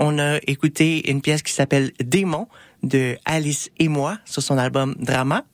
on 0.00 0.18
a 0.18 0.38
écouté 0.48 1.08
une 1.08 1.22
pièce 1.22 1.42
qui 1.42 1.52
s'appelle 1.52 1.92
Démon 2.02 2.48
de 2.82 3.16
Alice 3.24 3.70
et 3.78 3.86
moi 3.86 4.18
sur 4.24 4.42
son 4.42 4.58
album 4.58 4.96
Drama. 4.98 5.44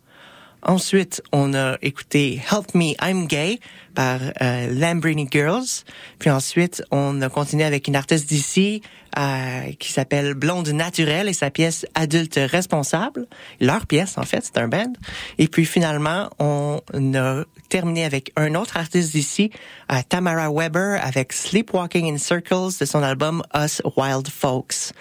Ensuite, 0.63 1.23
on 1.33 1.55
a 1.55 1.77
écouté 1.83 2.41
Help 2.51 2.75
Me, 2.75 2.95
I'm 3.03 3.27
Gay 3.27 3.61
par 3.95 4.21
euh, 4.41 4.69
Lambrini 4.73 5.27
Girls. 5.31 5.85
Puis 6.19 6.31
ensuite, 6.31 6.83
on 6.91 7.21
a 7.23 7.29
continué 7.29 7.65
avec 7.65 7.89
une 7.89 7.97
artiste 7.97 8.29
d'ici 8.29 8.83
euh, 9.19 9.73
qui 9.79 9.91
s'appelle 9.93 10.35
Blonde 10.35 10.69
Naturelle 10.69 11.29
et 11.29 11.33
sa 11.33 11.51
pièce 11.51 11.87
Adulte 11.95 12.39
Responsable. 12.39 13.27
Leur 13.61 13.87
pièce, 13.87 14.19
en 14.19 14.23
fait, 14.23 14.45
c'est 14.45 14.59
un 14.59 14.69
band. 14.69 14.93
Et 15.39 15.49
puis 15.49 15.65
finalement, 15.65 16.31
on 16.39 16.81
a 17.15 17.45
terminé 17.69 18.05
avec 18.05 18.33
un 18.37 18.55
autre 18.55 18.77
artiste 18.77 19.13
d'ici, 19.13 19.51
euh, 19.91 19.97
Tamara 20.09 20.51
Weber, 20.53 21.01
avec 21.03 21.33
Sleepwalking 21.33 22.13
in 22.13 22.19
Circles 22.19 22.79
de 22.79 22.85
son 22.85 23.03
album 23.03 23.43
Us 23.55 23.83
Wild 23.97 24.29
Folks. 24.29 24.93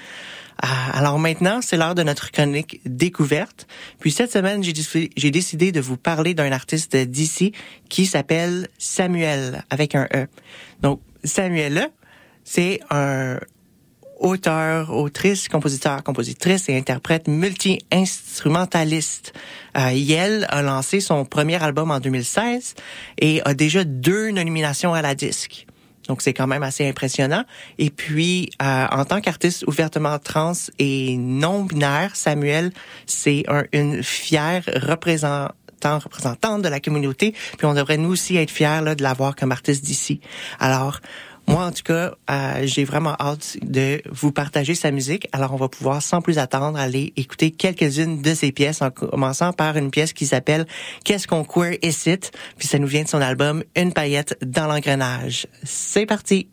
Euh, 0.64 0.68
alors 0.94 1.20
maintenant, 1.20 1.62
c'est 1.62 1.78
l'heure 1.78 1.96
de 1.96 2.04
notre 2.04 2.32
chronique 2.32 2.82
découverte. 2.86 3.66
Puis 4.00 4.12
cette 4.12 4.32
semaine, 4.32 4.64
j'ai 4.64 4.74
déc- 4.74 5.12
j'ai 5.16 5.32
décidé 5.32 5.72
de 5.72 5.80
vous 5.80 5.96
parler 5.98 6.34
d'un 6.34 6.52
artiste 6.52 6.96
d'ici 6.98 7.54
qui 7.88 8.06
s'appelle 8.06 8.68
Samuel 8.78 9.64
avec 9.70 9.96
un 9.96 10.08
E. 10.14 10.28
Donc 10.82 11.00
Samuel, 11.24 11.74
là, 11.76 11.88
c'est 12.44 12.82
un 12.90 13.40
auteur, 14.20 14.94
autrice, 14.94 15.48
compositeur, 15.48 16.04
compositrice 16.04 16.68
et 16.68 16.76
interprète 16.78 17.30
multi-instrumentaliste. 17.30 19.32
Euh, 19.78 20.44
a 20.50 20.62
lancé 20.62 21.00
son 21.00 21.24
premier 21.24 21.64
album 21.64 21.90
en 21.90 22.02
2016 22.02 22.76
et 23.22 23.42
a 23.46 23.54
déjà 23.54 23.86
deux 23.86 24.32
nominations 24.32 24.94
à 24.94 25.02
la 25.02 25.16
disque. 25.16 25.68
Donc 26.10 26.22
c'est 26.22 26.34
quand 26.34 26.48
même 26.48 26.64
assez 26.64 26.86
impressionnant. 26.86 27.46
Et 27.78 27.90
puis 27.92 28.50
euh, 28.62 28.88
en 28.92 29.06
tant 29.06 29.22
qu'artiste 29.22 29.64
ouvertement 29.68 30.20
trans 30.20 30.52
et 30.80 31.16
non 31.18 31.64
binaire, 31.64 32.16
Samuel, 32.16 32.72
c'est 33.06 33.46
un- 33.48 33.64
une 33.72 34.04
fière 34.04 34.64
représentante 34.76 35.54
représentante 35.82 36.62
de 36.62 36.68
la 36.68 36.82
communauté, 36.82 37.34
puis 37.58 37.66
on 37.66 37.74
devrait 37.74 37.96
nous 37.96 38.10
aussi 38.12 38.36
être 38.36 38.52
fiers 38.52 38.82
là, 38.84 38.96
de 38.96 39.02
l'avoir 39.04 39.34
comme 39.34 39.54
artiste 39.54 39.86
d'ici. 39.86 40.20
Alors, 40.60 41.00
moi, 41.50 41.66
en 41.66 41.72
tout 41.72 41.84
cas, 41.84 42.14
euh, 42.30 42.62
j'ai 42.64 42.84
vraiment 42.84 43.16
hâte 43.20 43.58
de 43.64 44.02
vous 44.12 44.32
partager 44.32 44.76
sa 44.76 44.92
musique. 44.92 45.28
Alors, 45.32 45.54
on 45.54 45.58
va 45.58 45.68
pouvoir, 45.68 46.02
sans 46.02 46.22
plus 46.22 46.38
attendre, 46.38 46.78
aller 46.78 47.12
écouter 47.18 47.50
quelques-unes 47.50 48.22
de 48.22 48.34
ses 48.36 48.52
pièces, 48.52 48.84
en 48.84 48.92
commençant 48.92 49.52
par 49.52 49.76
une 49.76 49.90
pièce 49.90 50.14
qui 50.14 50.28
s'appelle 50.28 50.68
Qu'est-ce 51.04 51.28
qu'on 51.28 51.44
queer 51.44 51.78
ici? 51.82 52.18
Puis 52.58 52.68
ça 52.68 52.78
nous 52.78 52.88
vient 52.88 53.04
de 53.04 53.10
son 53.10 53.22
album 53.22 53.64
Une 53.76 53.94
paillette 53.94 54.38
dans 54.46 54.68
l'engrenage. 54.68 55.48
C'est 55.64 56.06
parti! 56.06 56.48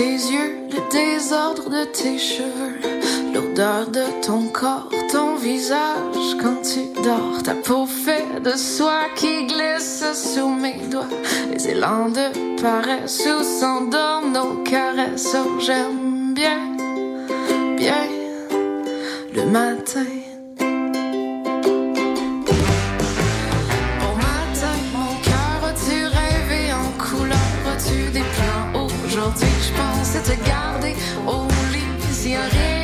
tes 0.00 0.32
yeux, 0.32 0.52
le 0.72 0.80
désordre 0.90 1.68
de 1.68 1.84
tes 1.84 2.16
cheveux, 2.16 2.80
l'odeur 3.34 3.86
de 3.88 4.04
ton 4.24 4.46
corps, 4.46 4.88
ton 5.12 5.36
visage 5.36 6.36
quand 6.40 6.62
tu 6.62 7.02
dors, 7.02 7.42
ta 7.42 7.52
peau 7.52 7.84
faite 7.84 8.42
de 8.42 8.56
soie 8.56 9.08
qui 9.14 9.46
glisse 9.46 10.02
sous 10.14 10.48
mes 10.48 10.80
doigts, 10.90 11.14
les 11.52 11.68
élans 11.68 12.08
de 12.08 12.62
paresse 12.62 13.28
où 13.28 13.42
s'endorment 13.44 14.32
nos 14.32 14.64
caresses. 14.64 15.36
Oh, 15.36 15.58
j'aime 15.60 16.32
bien, 16.32 16.60
bien 17.76 18.06
le 19.34 19.44
matin. 19.44 20.19
your 32.30 32.48
day. 32.50 32.79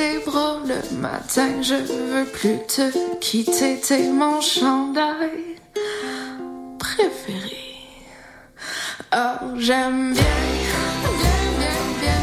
le 0.00 0.96
matin, 0.96 1.60
je 1.60 1.74
veux 1.74 2.24
plus 2.24 2.58
te 2.68 3.18
quitter, 3.18 3.80
t'es 3.80 4.08
mon 4.10 4.40
chandail 4.40 5.56
préféré. 6.78 7.56
Oh, 9.12 9.56
j'aime 9.56 10.12
bien, 10.12 10.22
bien, 10.22 11.40
bien, 11.58 11.80
bien. 12.00 12.20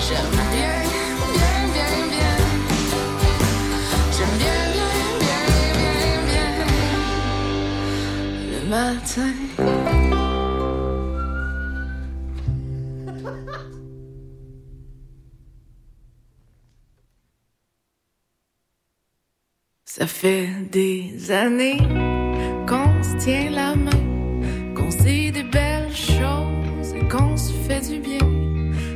J'aime 0.00 0.40
bien, 0.50 0.74
bien, 1.30 1.54
bien, 1.72 1.94
bien. 2.10 2.36
J'aime 4.10 4.36
bien, 4.38 4.60
bien, 4.74 4.92
bien, 5.20 6.16
bien, 6.26 6.50
bien. 6.66 6.92
Le 8.50 8.60
matin. 8.68 9.81
Ça 19.94 20.06
fait 20.06 20.48
des 20.70 21.30
années 21.30 21.76
qu'on 22.66 23.02
se 23.02 23.14
tient 23.22 23.50
la 23.50 23.74
main, 23.74 23.90
qu'on 24.74 24.88
dit 24.88 25.30
des 25.30 25.42
belles 25.42 25.94
choses 25.94 26.94
et 26.96 27.06
qu'on 27.08 27.36
se 27.36 27.52
fait 27.52 27.86
du 27.86 27.98
bien. 27.98 28.26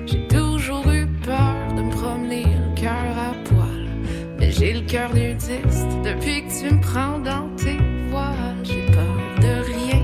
J'ai 0.07 0.27
toujours 0.27 0.91
eu 0.91 1.07
peur 1.23 1.75
de 1.77 1.83
me 1.83 1.91
promener 1.91 2.45
le 2.45 2.81
cœur 2.81 3.13
à 3.29 3.35
poil, 3.45 3.91
mais 4.39 4.51
j'ai 4.51 4.73
le 4.73 4.87
cœur 4.87 5.13
nudiste 5.15 5.87
depuis 6.03 6.47
que 6.47 6.61
tu 6.61 6.75
me 6.75 6.81
prends 6.81 7.19
dans 7.19 7.55
tes 7.57 7.77
voiles. 8.09 8.57
J'ai 8.65 8.87
peur 8.87 9.19
de 9.43 9.53
rien 9.75 10.03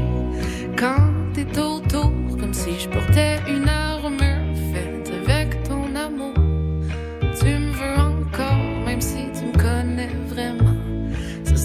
quand 0.77 1.09
t'es 1.33 1.59
autour, 1.59 2.13
comme 2.39 2.53
si 2.53 2.79
je 2.79 2.91
portais 2.91 3.32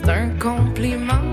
un 0.09 0.29
compliment 0.39 1.26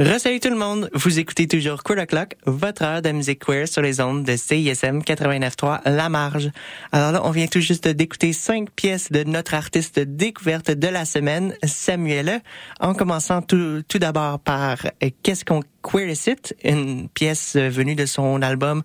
Re-salut 0.00 0.40
tout 0.40 0.48
le 0.48 0.56
monde, 0.56 0.88
vous 0.94 1.18
écoutez 1.18 1.46
toujours 1.46 1.82
Queer 1.82 2.04
O'Clock, 2.04 2.34
votre 2.46 2.84
heure 2.84 3.02
de 3.02 3.10
musique 3.10 3.44
queer 3.44 3.68
sur 3.68 3.82
les 3.82 4.00
ondes 4.00 4.24
de 4.24 4.34
CISM 4.34 5.00
89.3 5.00 5.82
La 5.84 6.08
Marge. 6.08 6.50
Alors 6.90 7.12
là, 7.12 7.20
on 7.22 7.30
vient 7.30 7.46
tout 7.46 7.60
juste 7.60 7.86
d'écouter 7.86 8.32
cinq 8.32 8.70
pièces 8.70 9.12
de 9.12 9.24
notre 9.24 9.52
artiste 9.52 10.00
découverte 10.00 10.70
de 10.70 10.88
la 10.88 11.04
semaine, 11.04 11.54
Samuel, 11.64 12.40
en 12.80 12.94
commençant 12.94 13.42
tout, 13.42 13.82
tout 13.86 13.98
d'abord 13.98 14.38
par 14.38 14.86
euh, 15.04 15.10
Qu'est-ce 15.22 15.44
qu'on 15.44 15.60
queericite, 15.82 16.56
une 16.64 17.10
pièce 17.10 17.56
venue 17.56 17.94
de 17.94 18.06
son 18.06 18.40
album 18.40 18.82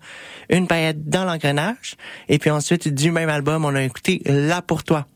Une 0.50 0.66
paillette 0.66 1.08
dans 1.08 1.24
l'engrenage, 1.24 1.96
et 2.28 2.38
puis 2.38 2.50
ensuite 2.50 2.88
du 2.88 3.10
même 3.10 3.30
album, 3.30 3.64
on 3.64 3.74
a 3.74 3.82
écouté 3.82 4.20
Là 4.26 4.60
pour 4.60 4.84
toi. 4.84 5.06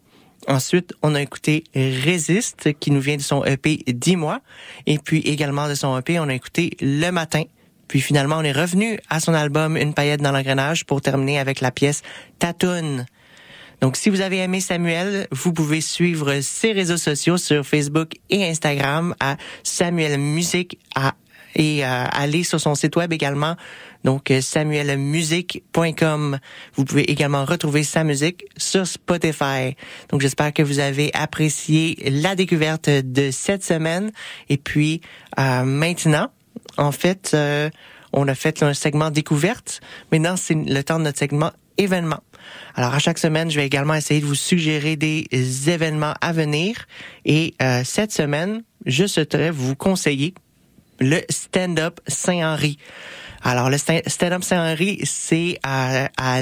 Ensuite, 0.49 0.95
on 1.03 1.15
a 1.15 1.23
écouté 1.23 1.65
Résiste, 1.75 2.73
qui 2.81 2.91
nous 2.91 3.01
vient 3.01 3.17
de 3.17 3.23
son 3.23 3.45
EP 3.45 3.85
10 3.87 4.17
mois. 4.17 4.41
Et 4.87 4.99
puis 4.99 5.21
également 5.21 5.69
de 5.69 5.75
son 5.75 5.97
EP, 5.99 6.19
on 6.19 6.29
a 6.29 6.35
écouté 6.35 6.77
Le 6.81 7.11
Matin. 7.11 7.43
Puis 7.89 8.01
finalement, 8.01 8.37
on 8.39 8.43
est 8.43 8.53
revenu 8.53 8.99
à 9.09 9.21
son 9.21 9.35
album 9.35 9.77
Une 9.77 9.95
paillette 9.95 10.23
dans 10.23 10.33
l'engrenage 10.33 10.87
pour 10.87 11.01
terminer 11.01 11.39
avec 11.39 11.61
la 11.61 11.71
pièce 11.71 12.03
Tatoune. 12.39 13.07
Donc, 13.81 13.97
si 13.97 14.11
vous 14.11 14.21
avez 14.21 14.39
aimé 14.39 14.61
Samuel, 14.61 15.27
vous 15.31 15.53
pouvez 15.53 15.81
suivre 15.81 16.41
ses 16.41 16.73
réseaux 16.73 16.99
sociaux 16.99 17.39
sur 17.39 17.67
Facebook 17.67 18.13
et 18.29 18.45
Instagram 18.45 19.15
à 19.21 19.37
Samuel 19.63 20.19
Musique 20.19 20.79
à, 20.95 21.15
et 21.55 21.85
euh, 21.85 22.05
aller 22.13 22.45
sur 22.45 22.61
son 22.61 22.75
site 22.75 22.97
web 22.97 23.13
également. 23.13 23.57
Donc, 24.05 24.31
euh, 24.31 24.41
samuelmusique.com. 24.41 26.39
Vous 26.75 26.85
pouvez 26.85 27.11
également 27.11 27.45
retrouver 27.45 27.83
sa 27.83 28.05
musique 28.05 28.45
sur 28.57 28.87
Spotify. 28.87 29.77
Donc, 30.09 30.21
j'espère 30.21 30.53
que 30.53 30.63
vous 30.63 30.79
avez 30.79 31.11
apprécié 31.15 31.99
la 32.11 32.35
découverte 32.35 32.89
de 32.89 33.31
cette 33.31 33.65
semaine. 33.65 34.13
Et 34.49 34.57
puis, 34.57 35.01
euh, 35.39 35.65
maintenant, 35.65 36.31
en 36.77 36.93
fait, 36.93 37.33
euh, 37.35 37.71
on 38.13 38.27
a 38.29 38.35
fait 38.35 38.63
un 38.63 38.75
segment 38.75 39.11
découverte. 39.11 39.81
Maintenant, 40.13 40.37
c'est 40.37 40.55
le 40.55 40.83
temps 40.83 40.99
de 40.99 41.05
notre 41.05 41.19
segment 41.19 41.53
événement. 41.77 42.21
Alors, 42.75 42.95
à 42.95 42.99
chaque 42.99 43.19
semaine, 43.19 43.51
je 43.51 43.57
vais 43.57 43.67
également 43.67 43.95
essayer 43.95 44.21
de 44.21 44.27
vous 44.27 44.35
suggérer 44.35 44.97
des 44.97 45.27
événements 45.69 46.15
à 46.21 46.33
venir. 46.33 46.87
Et 47.25 47.55
euh, 47.63 47.83
cette 47.85 48.13
semaine, 48.13 48.63
je 48.87 49.07
souhaiterais 49.07 49.51
vous 49.51 49.77
conseiller 49.77 50.35
le 51.01 51.21
stand-up 51.31 52.01
Saint-Henri. 52.07 52.79
Alors, 53.43 53.71
le 53.71 53.77
sta- 53.79 54.07
stand-up 54.07 54.45
Saint-Henri, 54.45 55.01
c'est 55.05 55.59
à, 55.63 56.11
à 56.19 56.41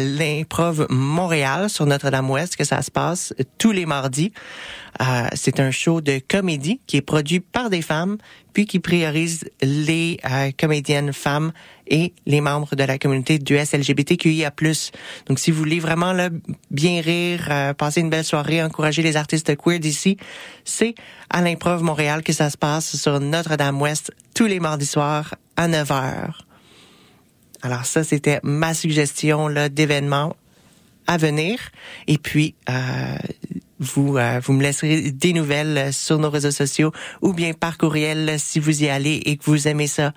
Montréal, 0.90 1.70
sur 1.70 1.86
Notre-Dame-Ouest, 1.86 2.57
que 2.57 2.64
ça 2.64 2.82
se 2.82 2.90
passe 2.90 3.32
tous 3.57 3.70
les 3.70 3.86
mardis. 3.86 4.32
Euh, 5.01 5.28
c'est 5.34 5.61
un 5.61 5.70
show 5.70 6.01
de 6.01 6.20
comédie 6.26 6.80
qui 6.88 6.96
est 6.96 7.03
produit 7.03 7.38
par 7.38 7.70
des 7.70 7.82
femmes, 7.82 8.18
puis 8.53 8.66
qui 8.66 8.80
priorise 8.80 9.44
les 9.62 10.18
euh, 10.28 10.51
comédiennes 10.59 11.12
femmes 11.12 11.53
et 11.86 12.12
les 12.26 12.40
membres 12.40 12.74
de 12.74 12.82
la 12.82 12.99
communauté 12.99 13.38
du 13.38 13.57
SLGBTQIA+. 13.57 14.51
Donc, 15.28 15.38
si 15.38 15.53
vous 15.53 15.59
voulez 15.59 15.78
vraiment 15.78 16.12
là, 16.12 16.30
bien 16.72 17.01
rire, 17.01 17.46
euh, 17.49 17.74
passer 17.74 18.01
une 18.01 18.11
belle 18.11 18.24
soirée, 18.24 18.61
encourager 18.61 19.03
les 19.03 19.16
artistes 19.16 19.57
queer 19.57 19.78
d'ici, 19.78 20.16
c'est 20.64 20.96
à 21.30 21.42
l'Improv 21.42 21.80
Montréal 21.82 22.24
que 22.24 22.32
ça 22.32 22.51
se 22.51 22.57
passe 22.57 22.96
sur 22.96 23.20
Notre-Dame-Ouest 23.20 24.11
tous 24.34 24.46
les 24.46 24.59
mardis 24.59 24.86
soirs 24.86 25.36
à 25.57 25.68
9 25.68 25.88
h. 25.90 26.47
Alors 27.63 27.85
ça, 27.85 28.05
c'était 28.05 28.41
ma 28.43 28.75
suggestion 28.75 29.49
là 29.49 29.69
d'événements 29.69 30.37
à 31.07 31.17
venir. 31.17 31.59
Et 32.07 32.19
puis, 32.19 32.55
euh, 32.69 33.17
vous, 33.81 34.17
euh, 34.17 34.41
vous 34.45 34.53
me 34.53 34.63
laisserez 34.63 35.11
des 35.11 35.33
nouvelles 35.33 35.93
sur 35.93 36.19
nos 36.19 36.31
réseaux 36.31 36.51
sociaux 36.51 36.93
ou 37.23 37.33
bien 37.33 37.53
par 37.53 37.79
courriel 37.79 38.39
si 38.39 38.61
vous 38.61 38.83
y 38.83 38.89
allez 38.89 39.23
et 39.25 39.37
que 39.37 39.45
vous 39.45 39.69
aimez 39.69 39.87
ça. 39.87 40.13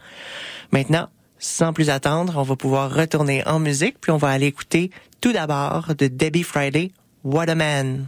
Maintenant, 0.71 1.09
sans 1.39 1.73
plus 1.73 1.89
attendre, 1.89 2.33
on 2.37 2.43
va 2.43 2.55
pouvoir 2.55 2.93
retourner 2.93 3.45
en 3.47 3.59
musique, 3.59 3.99
puis 3.99 4.11
on 4.11 4.17
va 4.17 4.29
aller 4.29 4.47
écouter 4.47 4.91
tout 5.21 5.33
d'abord 5.33 5.95
de 5.97 6.07
Debbie 6.07 6.43
Friday, 6.43 6.91
What 7.23 7.49
a 7.49 7.55
Man. 7.55 8.07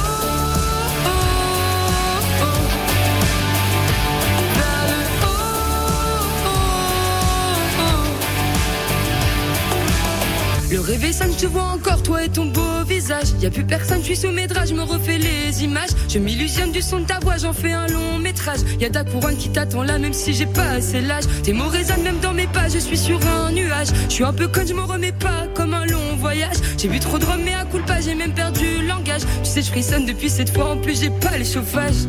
Le 10.71 10.79
réveil 10.79 11.11
sonne, 11.11 11.33
je 11.33 11.45
te 11.45 11.47
vois 11.47 11.63
encore, 11.63 12.01
toi 12.01 12.23
et 12.23 12.29
ton 12.29 12.45
beau 12.45 12.85
visage. 12.87 13.31
Y 13.41 13.45
a 13.45 13.49
plus 13.49 13.65
personne, 13.65 13.99
je 13.99 14.05
suis 14.05 14.15
sous 14.15 14.31
mes 14.31 14.47
draps, 14.47 14.69
je 14.69 14.73
me 14.73 14.83
refais 14.83 15.17
les 15.17 15.65
images. 15.65 15.89
Je 16.07 16.17
m'illusionne 16.17 16.71
du 16.71 16.81
son 16.81 16.99
de 16.99 17.05
ta 17.05 17.19
voix, 17.19 17.35
j'en 17.35 17.51
fais 17.51 17.73
un 17.73 17.87
long 17.87 18.17
métrage. 18.19 18.59
Y 18.79 18.85
a 18.85 18.89
ta 18.89 19.03
couronne 19.03 19.35
qui 19.35 19.49
t'attend 19.49 19.83
là, 19.83 19.99
même 19.99 20.13
si 20.13 20.33
j'ai 20.33 20.45
pas 20.45 20.69
assez 20.69 21.01
l'âge. 21.01 21.25
Tes 21.43 21.51
mots 21.51 21.67
résonnent 21.67 22.03
même 22.03 22.19
dans 22.19 22.31
mes 22.31 22.47
pas, 22.47 22.69
je 22.69 22.79
suis 22.79 22.97
sur 22.97 23.19
un 23.27 23.51
nuage. 23.51 23.89
Je 24.07 24.13
suis 24.13 24.23
un 24.23 24.31
peu 24.31 24.47
con, 24.47 24.61
je 24.65 24.73
me 24.73 24.83
remets 24.83 25.11
pas 25.11 25.45
comme 25.55 25.73
un 25.73 25.85
long 25.85 26.15
voyage. 26.17 26.55
J'ai 26.77 26.87
bu 26.87 27.01
trop 27.01 27.19
de 27.19 27.25
rhum, 27.25 27.41
mais 27.43 27.53
à 27.53 27.65
coup 27.65 27.79
pas, 27.85 27.99
j'ai 27.99 28.15
même 28.15 28.33
perdu 28.33 28.77
le 28.79 28.87
langage. 28.87 29.23
Tu 29.43 29.49
sais, 29.49 29.61
je 29.63 29.71
frissonne 29.71 30.05
depuis 30.05 30.29
cette 30.29 30.51
fois, 30.51 30.71
en 30.71 30.77
plus 30.77 31.01
j'ai 31.01 31.09
pas 31.09 31.37
les 31.37 31.43
chauffages. 31.43 32.07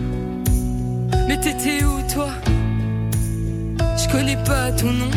Mais 1.26 1.36
t'étais 1.40 1.82
où 1.82 2.00
toi? 2.14 2.28
Je 3.98 4.08
connais 4.12 4.36
pas 4.44 4.70
ton 4.70 4.92
nom, 4.92 5.10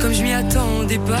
comme 0.00 0.14
je 0.14 0.22
m'y 0.22 0.32
attendais 0.32 0.98
pas. 0.98 1.20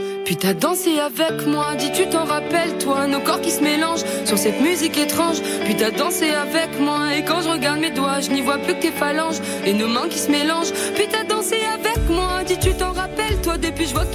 Puis 0.25 0.35
t'as 0.35 0.53
dansé 0.53 0.99
avec 0.99 1.45
moi, 1.47 1.75
dis 1.77 1.91
tu 1.91 2.07
t'en 2.07 2.25
rappelles 2.25 2.77
toi, 2.79 3.07
nos 3.07 3.19
corps 3.19 3.41
qui 3.41 3.51
se 3.51 3.61
mélangent 3.61 4.05
sur 4.25 4.37
cette 4.37 4.61
musique 4.61 4.97
étrange. 4.97 5.41
Puis 5.65 5.75
t'as 5.75 5.91
dansé 5.91 6.29
avec 6.29 6.79
moi 6.79 7.15
et 7.15 7.23
quand 7.23 7.41
je 7.41 7.49
regarde 7.49 7.79
mes 7.79 7.91
doigts, 7.91 8.19
je 8.21 8.29
n'y 8.29 8.41
vois 8.41 8.57
plus 8.57 8.75
que 8.75 8.81
tes 8.81 8.91
phalanges 8.91 9.39
et 9.65 9.73
nos 9.73 9.87
mains 9.87 10.07
qui 10.09 10.19
se 10.19 10.31
mélangent. 10.31 10.73
Puis 10.95 11.05
t'as 11.11 11.23
dansé 11.23 11.55
avec 11.73 12.09
moi, 12.09 12.43
dis 12.45 12.57
tu 12.59 12.73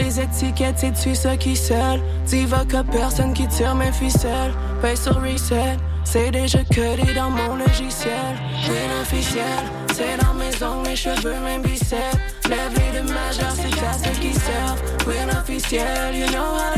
les 0.00 0.20
étiquettes, 0.20 0.78
c'est 0.78 0.92
tu 0.92 1.14
ceux 1.14 1.36
qui 1.36 1.56
seul. 1.56 2.00
Diva 2.26 2.64
que 2.64 2.82
personne 2.90 3.32
qui 3.32 3.46
tire 3.48 3.74
mes 3.74 3.92
ficelles. 3.92 4.52
Paye 4.82 4.96
sur 4.96 5.20
reset, 5.20 5.76
c'est 6.04 6.30
déjà 6.30 6.60
codé 6.64 7.12
dans 7.14 7.30
mon 7.30 7.56
logiciel. 7.56 8.34
Green 8.64 8.90
officiel, 9.02 9.64
c'est 9.92 10.16
dans 10.22 10.34
mes 10.34 10.54
ongles, 10.64 10.88
mes 10.88 10.96
cheveux, 10.96 11.40
mes 11.44 11.58
biceps. 11.58 12.16
Lève 12.48 12.72
les 12.76 13.00
de 13.00 13.12
majeur, 13.12 13.52
c'est 13.54 13.86
à 13.86 13.92
ceux 13.92 14.20
qui 14.20 14.32
servent. 14.32 14.82
Green 15.06 15.30
officiel, 15.30 16.14
you 16.14 16.26
know 16.28 16.38
how 16.38 16.69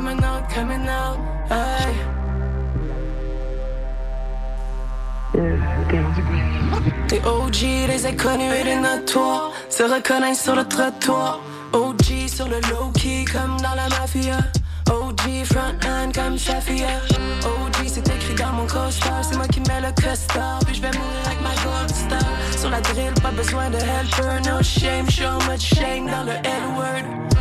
coming 0.00 0.24
out, 0.24 0.48
coming 0.48 0.88
out, 0.88 1.18
aye. 1.50 1.94
Les 7.10 7.20
OG, 7.24 7.88
les 7.88 8.06
ai 8.06 8.16
connus 8.16 8.50
et 8.50 8.64
les 8.64 8.76
notoires 8.76 9.52
Se 9.68 9.82
reconnaissent 9.82 10.42
sur 10.42 10.54
le 10.54 10.64
trottoir 10.64 11.40
OG 11.72 12.28
sur 12.28 12.48
le 12.48 12.60
low-key 12.70 13.26
comme 13.30 13.60
dans 13.60 13.74
la 13.74 13.88
mafia. 13.90 14.38
OG 14.90 15.44
front 15.44 15.76
end 15.86 16.10
comme 16.12 16.36
Safia 16.38 16.88
OG 17.44 17.86
c'est 17.86 18.08
écrit 18.08 18.34
dans 18.34 18.52
mon 18.52 18.66
costard 18.66 19.22
C'est 19.22 19.36
moi 19.36 19.46
qui 19.46 19.60
mets 19.60 19.80
le 19.80 19.92
costard 20.02 20.58
Puis 20.66 20.76
je 20.76 20.82
vais 20.82 20.90
mourir 20.90 21.22
avec 21.26 21.40
ma 21.42 21.54
gold 21.62 21.90
star 21.90 22.58
Sur 22.58 22.70
la 22.70 22.80
drill, 22.80 23.12
pas 23.22 23.30
besoin 23.30 23.70
de 23.70 23.76
helper 23.76 24.50
No 24.50 24.62
shame, 24.62 25.08
show 25.08 25.38
much 25.48 25.74
shame 25.74 26.06
dans 26.06 26.24
le 26.24 26.32
L-word. 26.32 27.04
Une 27.04 27.39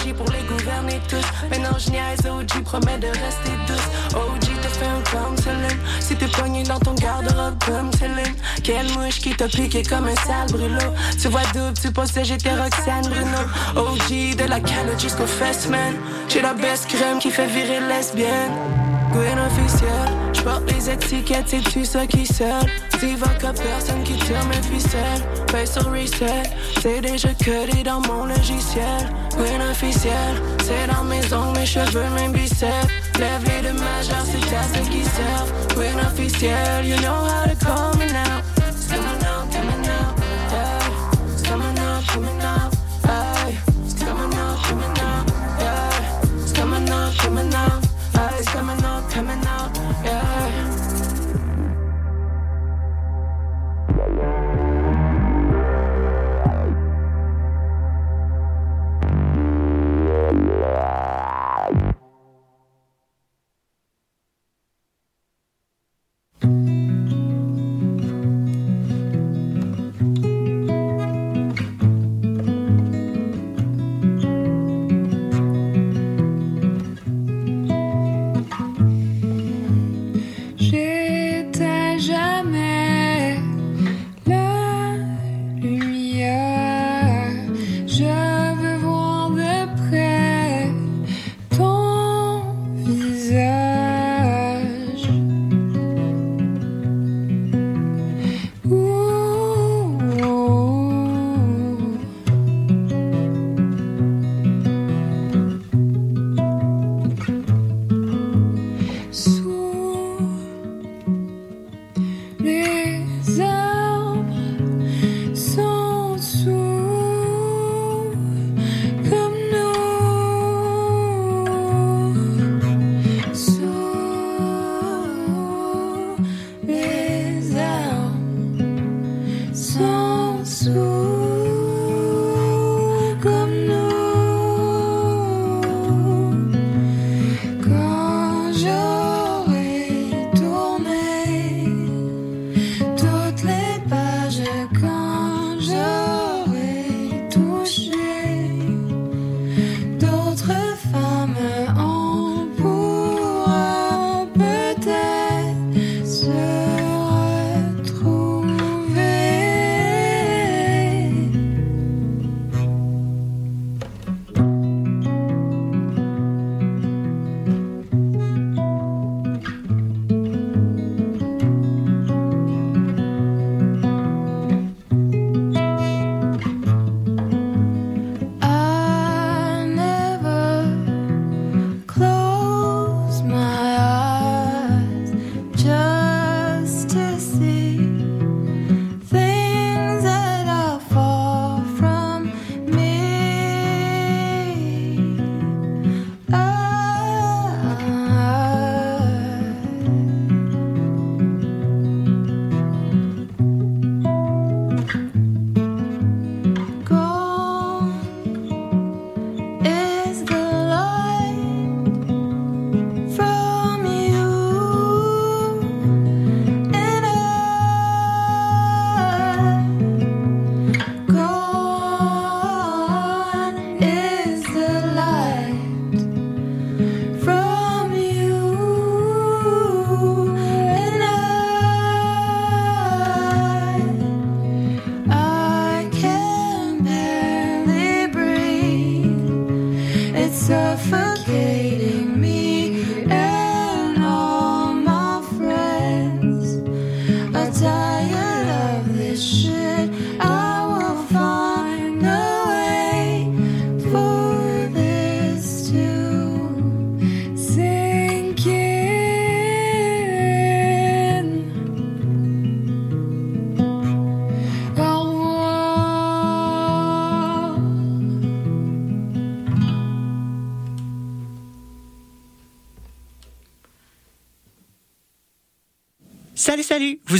Pour 0.00 0.30
les 0.30 0.42
gouverner 0.48 0.98
tous. 1.08 1.24
Maintenant 1.50 1.78
je 1.78 1.90
niaise 1.90 2.20
OG 2.26 2.64
promet 2.64 2.98
de 2.98 3.08
rester 3.08 3.52
douce. 3.66 4.16
OG 4.16 4.60
te 4.62 4.68
fait 4.68 4.86
un 4.86 5.02
counseling 5.02 5.78
Si 6.00 6.16
t'es 6.16 6.26
pogné 6.26 6.62
dans 6.62 6.80
ton 6.80 6.94
garde-robe 6.94 7.62
comme 7.66 7.92
Céline 7.92 8.34
Quelle 8.64 8.90
mouche 8.92 9.18
qui 9.20 9.36
t'a 9.36 9.46
piqué 9.46 9.82
comme 9.82 10.06
un 10.06 10.16
sale 10.16 10.50
brûlot. 10.50 10.94
Tu 11.20 11.28
vois 11.28 11.42
double, 11.52 11.74
tu 11.80 11.92
possèdes 11.92 12.24
j'étais 12.24 12.54
Roxane 12.54 13.08
Bruno. 13.08 13.38
OG 13.76 14.36
de 14.36 14.48
la 14.48 14.60
calotte 14.60 15.00
jusqu'au 15.00 15.26
fest 15.26 15.68
man 15.68 15.94
J'ai 16.28 16.40
la 16.40 16.54
best 16.54 16.86
crème 16.86 17.18
qui 17.18 17.30
fait 17.30 17.46
virer 17.46 17.80
lesbienne 17.80 18.89
Green 19.12 19.38
officiel, 19.38 20.08
je 20.32 20.40
porte 20.42 20.70
les 20.72 20.88
étiquettes, 20.88 21.48
c'est 21.48 21.62
tu 21.62 21.84
ceux 21.84 22.06
qui 22.06 22.24
seul 22.24 22.62
Diva 23.00 23.28
que 23.38 23.46
personne 23.46 24.02
qui 24.04 24.14
tire 24.14 24.44
mes 24.46 24.62
ficelles. 24.62 25.22
Paye 25.50 25.66
sur 25.66 25.90
reset, 25.90 26.42
c'est 26.80 27.00
déjà 27.00 27.30
codé 27.34 27.82
dans 27.82 28.00
mon 28.00 28.26
logiciel. 28.26 29.08
Green 29.36 29.62
officiel, 29.70 30.34
c'est 30.62 30.86
dans 30.92 31.04
mes 31.04 31.32
ongles, 31.32 31.58
mes 31.58 31.66
cheveux, 31.66 32.08
mes 32.16 32.28
biceps. 32.28 32.88
Lève 33.18 33.42
les 33.44 33.68
de 33.68 33.72
majeur, 33.72 34.24
c'est 34.24 34.56
à 34.56 34.62
ceux 34.62 34.90
qui 34.90 35.02
servent. 35.02 35.52
Green 35.74 35.98
officiel, 36.00 36.84
you 36.84 36.96
know 37.00 37.24
how 37.24 37.48
to 37.48 37.56
call 37.64 37.96
me 37.98 38.06
now. 38.12 38.40
Coming 38.88 39.24
out, 39.24 39.50
coming 39.50 39.88
out, 39.88 40.14
yeah. 40.52 41.48
Coming 41.48 41.78
out, 41.78 42.06
coming 42.06 42.42
out, 42.42 42.79
coming 49.10 49.44
out, 49.44 49.76
out, 49.76 50.04
yeah 50.04 50.90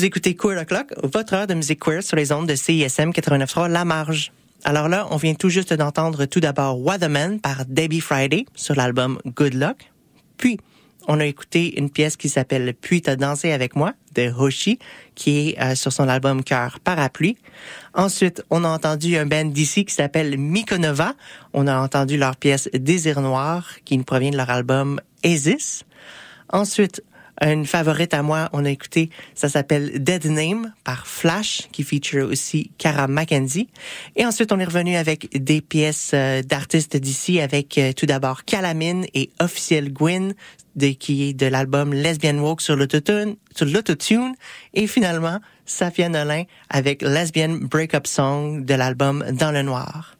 Vous 0.01 0.06
écoutez 0.06 0.35
Queer 0.35 0.62
O'Clock, 0.62 0.94
votre 1.02 1.35
heure 1.35 1.47
de 1.47 1.52
musique 1.52 1.81
queer 1.81 2.02
sur 2.02 2.16
les 2.16 2.32
ondes 2.32 2.48
de 2.48 2.55
CISM 2.55 3.10
89.3 3.10 3.68
La 3.68 3.85
Marge. 3.85 4.32
Alors 4.64 4.89
là, 4.89 5.06
on 5.10 5.18
vient 5.18 5.35
tout 5.35 5.51
juste 5.51 5.74
d'entendre 5.74 6.24
tout 6.24 6.40
d'abord 6.40 6.81
Weatherman 6.81 7.39
par 7.39 7.66
Debbie 7.66 8.01
Friday 8.01 8.47
sur 8.55 8.74
l'album 8.74 9.20
Good 9.27 9.52
Luck. 9.52 9.93
Puis, 10.39 10.59
on 11.06 11.20
a 11.20 11.27
écouté 11.27 11.78
une 11.78 11.90
pièce 11.90 12.16
qui 12.16 12.31
s'appelle 12.31 12.72
Puis 12.81 13.02
t'as 13.02 13.16
dansé 13.16 13.52
avec 13.52 13.77
moi 13.77 13.93
de 14.14 14.32
Hoshi, 14.35 14.78
qui 15.16 15.51
est 15.51 15.60
euh, 15.60 15.74
sur 15.74 15.93
son 15.93 16.09
album 16.09 16.44
Cœur 16.44 16.81
Parapluie. 16.81 17.36
Ensuite, 17.93 18.43
on 18.48 18.64
a 18.64 18.68
entendu 18.68 19.18
un 19.18 19.27
band 19.27 19.44
d'ici 19.44 19.85
qui 19.85 19.94
s'appelle 19.94 20.39
Mikonova. 20.39 21.12
On 21.52 21.66
a 21.66 21.78
entendu 21.78 22.16
leur 22.16 22.36
pièce 22.36 22.70
Désir 22.72 23.20
Noir, 23.20 23.68
qui 23.85 23.98
nous 23.98 24.05
provient 24.05 24.31
de 24.31 24.39
leur 24.39 24.48
album 24.48 24.98
Isis. 25.24 25.85
Ensuite, 26.52 27.02
une 27.41 27.67
favorite 27.67 28.12
à 28.15 28.23
moi, 28.23 28.49
on 28.53 28.65
a 28.65 28.71
écouté, 28.71 29.11
ça 29.35 29.49
s'appelle 29.49 30.03
Dead 30.03 30.27
Name 30.27 30.73
par 30.85 31.07
Flash, 31.07 31.69
qui 31.73 31.83
feature 31.83 32.29
aussi 32.29 32.71
Cara 32.79 33.09
Mackenzie. 33.09 33.69
Et 34.17 34.27
ensuite, 34.27 34.53
on 34.53 34.59
est 34.59 34.65
revenu 34.65 34.97
avec 34.97 35.31
des 35.33 35.61
pièces 35.61 36.11
euh, 36.15 36.43
d'artistes 36.43 36.97
d'ici, 36.97 37.41
avec 37.41 37.79
euh, 37.79 37.93
tout 37.93 38.07
d'abord 38.07 38.45
Calamine 38.45 39.07
et 39.15 39.31
Officiel 39.41 39.93
Gwyn, 39.93 40.35
de, 40.77 40.89
qui 40.89 41.29
est 41.29 41.33
de 41.33 41.47
l'album 41.47 41.93
Lesbian 41.93 42.37
Walk 42.39 42.61
sur 42.61 42.77
l'autotune, 42.77 43.37
sur 43.55 43.67
l'autotune. 43.67 44.35
Et 44.75 44.87
finalement, 44.87 45.41
Safia 45.67 46.09
Nolin 46.09 46.45
avec 46.69 47.03
Lesbian 47.03 47.59
Breakup 47.61 48.07
Song 48.07 48.65
de 48.65 48.75
l'album 48.75 49.25
Dans 49.33 49.53
le 49.53 49.62
Noir. 49.62 50.17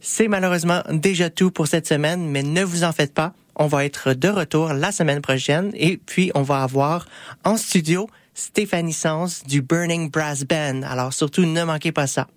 C'est 0.00 0.28
malheureusement 0.28 0.82
déjà 0.90 1.28
tout 1.28 1.50
pour 1.50 1.66
cette 1.66 1.86
semaine, 1.86 2.26
mais 2.26 2.42
ne 2.42 2.64
vous 2.64 2.84
en 2.84 2.92
faites 2.92 3.12
pas. 3.12 3.34
On 3.54 3.66
va 3.66 3.84
être 3.84 4.14
de 4.14 4.28
retour 4.28 4.72
la 4.72 4.92
semaine 4.92 5.20
prochaine 5.20 5.72
et 5.74 5.98
puis 5.98 6.30
on 6.34 6.40
va 6.40 6.62
avoir 6.62 7.06
en 7.44 7.58
studio 7.58 8.08
Stéphanie 8.32 8.94
Sens 8.94 9.42
du 9.44 9.60
Burning 9.60 10.10
Brass 10.10 10.44
Band. 10.44 10.80
Alors 10.84 11.12
surtout, 11.12 11.44
ne 11.44 11.64
manquez 11.64 11.92
pas 11.92 12.06
ça. 12.06 12.28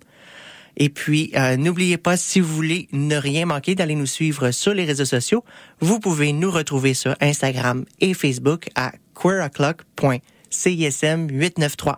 Et 0.75 0.89
puis, 0.89 1.31
euh, 1.35 1.55
n'oubliez 1.55 1.97
pas, 1.97 2.17
si 2.17 2.41
vous 2.41 2.53
voulez 2.53 2.89
ne 2.91 3.15
rien 3.15 3.45
manquer, 3.45 3.75
d'aller 3.75 3.95
nous 3.95 4.07
suivre 4.07 4.51
sur 4.51 4.73
les 4.73 4.83
réseaux 4.85 5.05
sociaux. 5.05 5.45
Vous 5.79 5.99
pouvez 5.99 6.33
nous 6.33 6.51
retrouver 6.51 6.93
sur 6.93 7.15
Instagram 7.21 7.85
et 8.01 8.13
Facebook 8.13 8.67
à 8.75 8.91
queeroclock.cism893. 9.13 11.95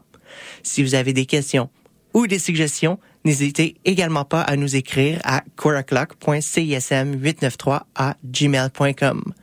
Si 0.62 0.84
vous 0.84 0.94
avez 0.94 1.14
des 1.14 1.26
questions 1.26 1.72
ou 2.14 2.28
des 2.28 2.38
suggestions, 2.38 3.00
n'hésitez 3.26 3.76
également 3.84 4.24
pas 4.24 4.42
à 4.42 4.56
nous 4.56 4.76
écrire 4.76 5.20
à 5.24 5.42
queeroclock.cism893 5.58 7.82
à 7.96 8.16
gmail.com. 8.24 9.34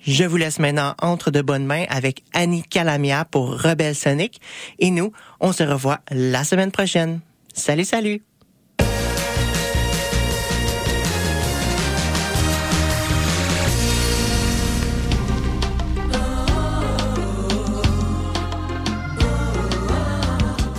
Je 0.00 0.24
vous 0.24 0.38
laisse 0.38 0.58
maintenant 0.58 0.94
entre 1.02 1.30
de 1.30 1.42
bonnes 1.42 1.66
mains 1.66 1.84
avec 1.90 2.24
Annie 2.32 2.62
Calamia 2.62 3.26
pour 3.26 3.62
Rebelle 3.62 3.94
Sonic 3.94 4.40
et 4.78 4.90
nous, 4.90 5.12
on 5.40 5.52
se 5.52 5.62
revoit 5.62 6.00
la 6.10 6.44
semaine 6.44 6.72
prochaine. 6.72 7.20
Salut, 7.52 7.84
salut! 7.84 8.22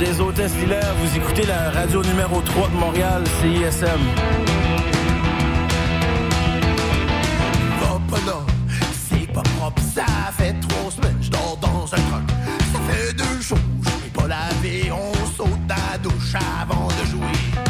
Des 0.00 0.18
Hôtesses 0.18 0.54
Hilaire. 0.62 0.94
Vous 0.98 1.16
écoutez 1.16 1.44
la 1.46 1.70
radio 1.70 2.02
numéro 2.02 2.40
3 2.40 2.68
de 2.68 2.74
Montréal, 2.74 3.22
CISM. 3.40 4.00
Va 7.80 8.00
pas 8.10 8.24
là, 8.26 8.38
c'est 9.08 9.30
pas 9.32 9.42
propre, 9.42 9.82
ça 9.94 10.06
fait 10.38 10.54
trois 10.60 10.90
semaines, 10.90 11.18
je 11.20 11.30
dors 11.30 11.58
dans 11.60 11.84
un 11.84 12.00
truck. 12.08 12.30
Ça 12.72 12.78
fait 12.88 13.12
deux 13.12 13.40
jours, 13.42 13.58
je 13.82 14.04
n'ai 14.04 14.10
pas 14.10 14.26
lavé, 14.26 14.90
on 14.90 15.12
saute 15.36 15.66
dans 15.68 15.74
la 15.92 15.98
douche 15.98 16.34
avant 16.34 16.88
de 16.88 17.06
jouer. 17.10 17.69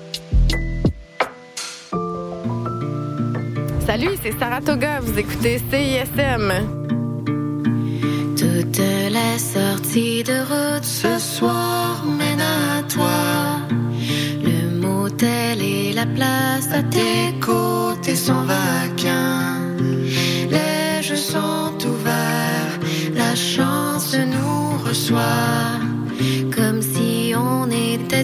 Salut, 3.91 4.15
c'est 4.23 4.39
Saratoga, 4.39 5.01
vous 5.01 5.19
écoutez 5.19 5.57
CISM. 5.57 6.53
Toutes 8.37 8.77
les 8.77 9.37
sorties 9.37 10.23
de 10.23 10.37
route 10.49 10.85
ce 10.85 11.19
soir 11.19 12.01
mènent 12.05 12.39
à 12.39 12.83
toi. 12.83 13.59
Le 14.45 14.79
motel 14.79 15.61
et 15.61 15.91
la 15.91 16.05
place 16.05 16.69
à 16.71 16.83
tes 16.83 17.37
côtés 17.41 18.15
sont 18.15 18.43
vacants. 18.43 19.59
Les 20.49 21.03
jeux 21.03 21.17
sont 21.17 21.75
ouverts, 21.85 22.79
la 23.13 23.35
chance 23.35 24.15
nous 24.15 24.87
reçoit. 24.87 25.81
Comme 26.55 26.81
si 26.81 27.33
on 27.35 27.69
était 27.69 28.23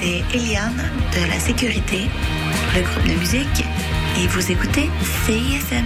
c'est 0.00 0.22
Eliane 0.36 0.90
de 1.12 1.28
la 1.28 1.40
Sécurité, 1.40 2.08
le 2.74 2.82
groupe 2.82 3.06
de 3.06 3.14
musique, 3.14 3.64
et 4.18 4.26
vous 4.28 4.52
écoutez 4.52 4.88
CISM. 5.26 5.84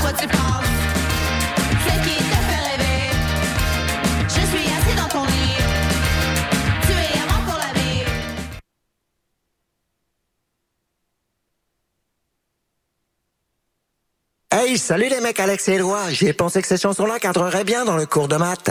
Quoi 0.00 0.12
tu 0.12 0.28
penses? 0.28 0.66
C'est 1.86 2.00
qui 2.02 2.16
t'a 2.16 2.40
fait 2.48 2.62
rêver? 2.70 3.10
Je 4.28 4.40
suis 4.46 4.66
assis 4.76 4.96
dans 4.96 5.08
ton 5.08 5.24
lit 5.24 5.56
Tu 6.82 6.92
es 6.92 7.22
pour 7.46 7.58
la 7.58 7.70
vie 7.80 8.04
Hey, 14.52 14.78
salut 14.78 15.08
les 15.08 15.20
mecs, 15.20 15.40
Alex 15.40 15.68
et 15.68 15.72
Éloi. 15.74 16.10
J'ai 16.10 16.32
pensé 16.32 16.62
que 16.62 16.68
ces 16.68 16.76
chansons-là 16.78 17.18
cadreraient 17.18 17.64
bien 17.64 17.84
dans 17.84 17.96
le 17.96 18.06
cours 18.06 18.28
de 18.28 18.36
maths. 18.36 18.70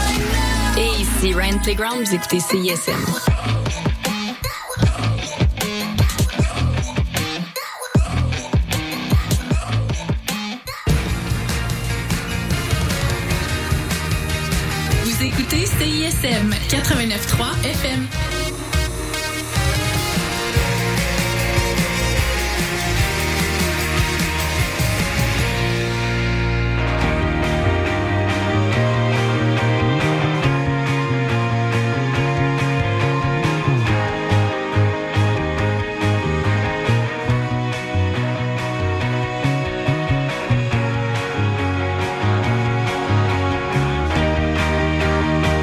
Ici 1.23 1.35
Ryan 1.35 1.59
Playground, 1.59 2.03
vous 2.03 2.15
écoutez 2.15 2.39
CISM. 2.39 2.93
Vous 15.03 15.23
écoutez 15.23 15.67
CISM 15.67 16.55
89.3 16.69 17.65
FM. 17.69 18.40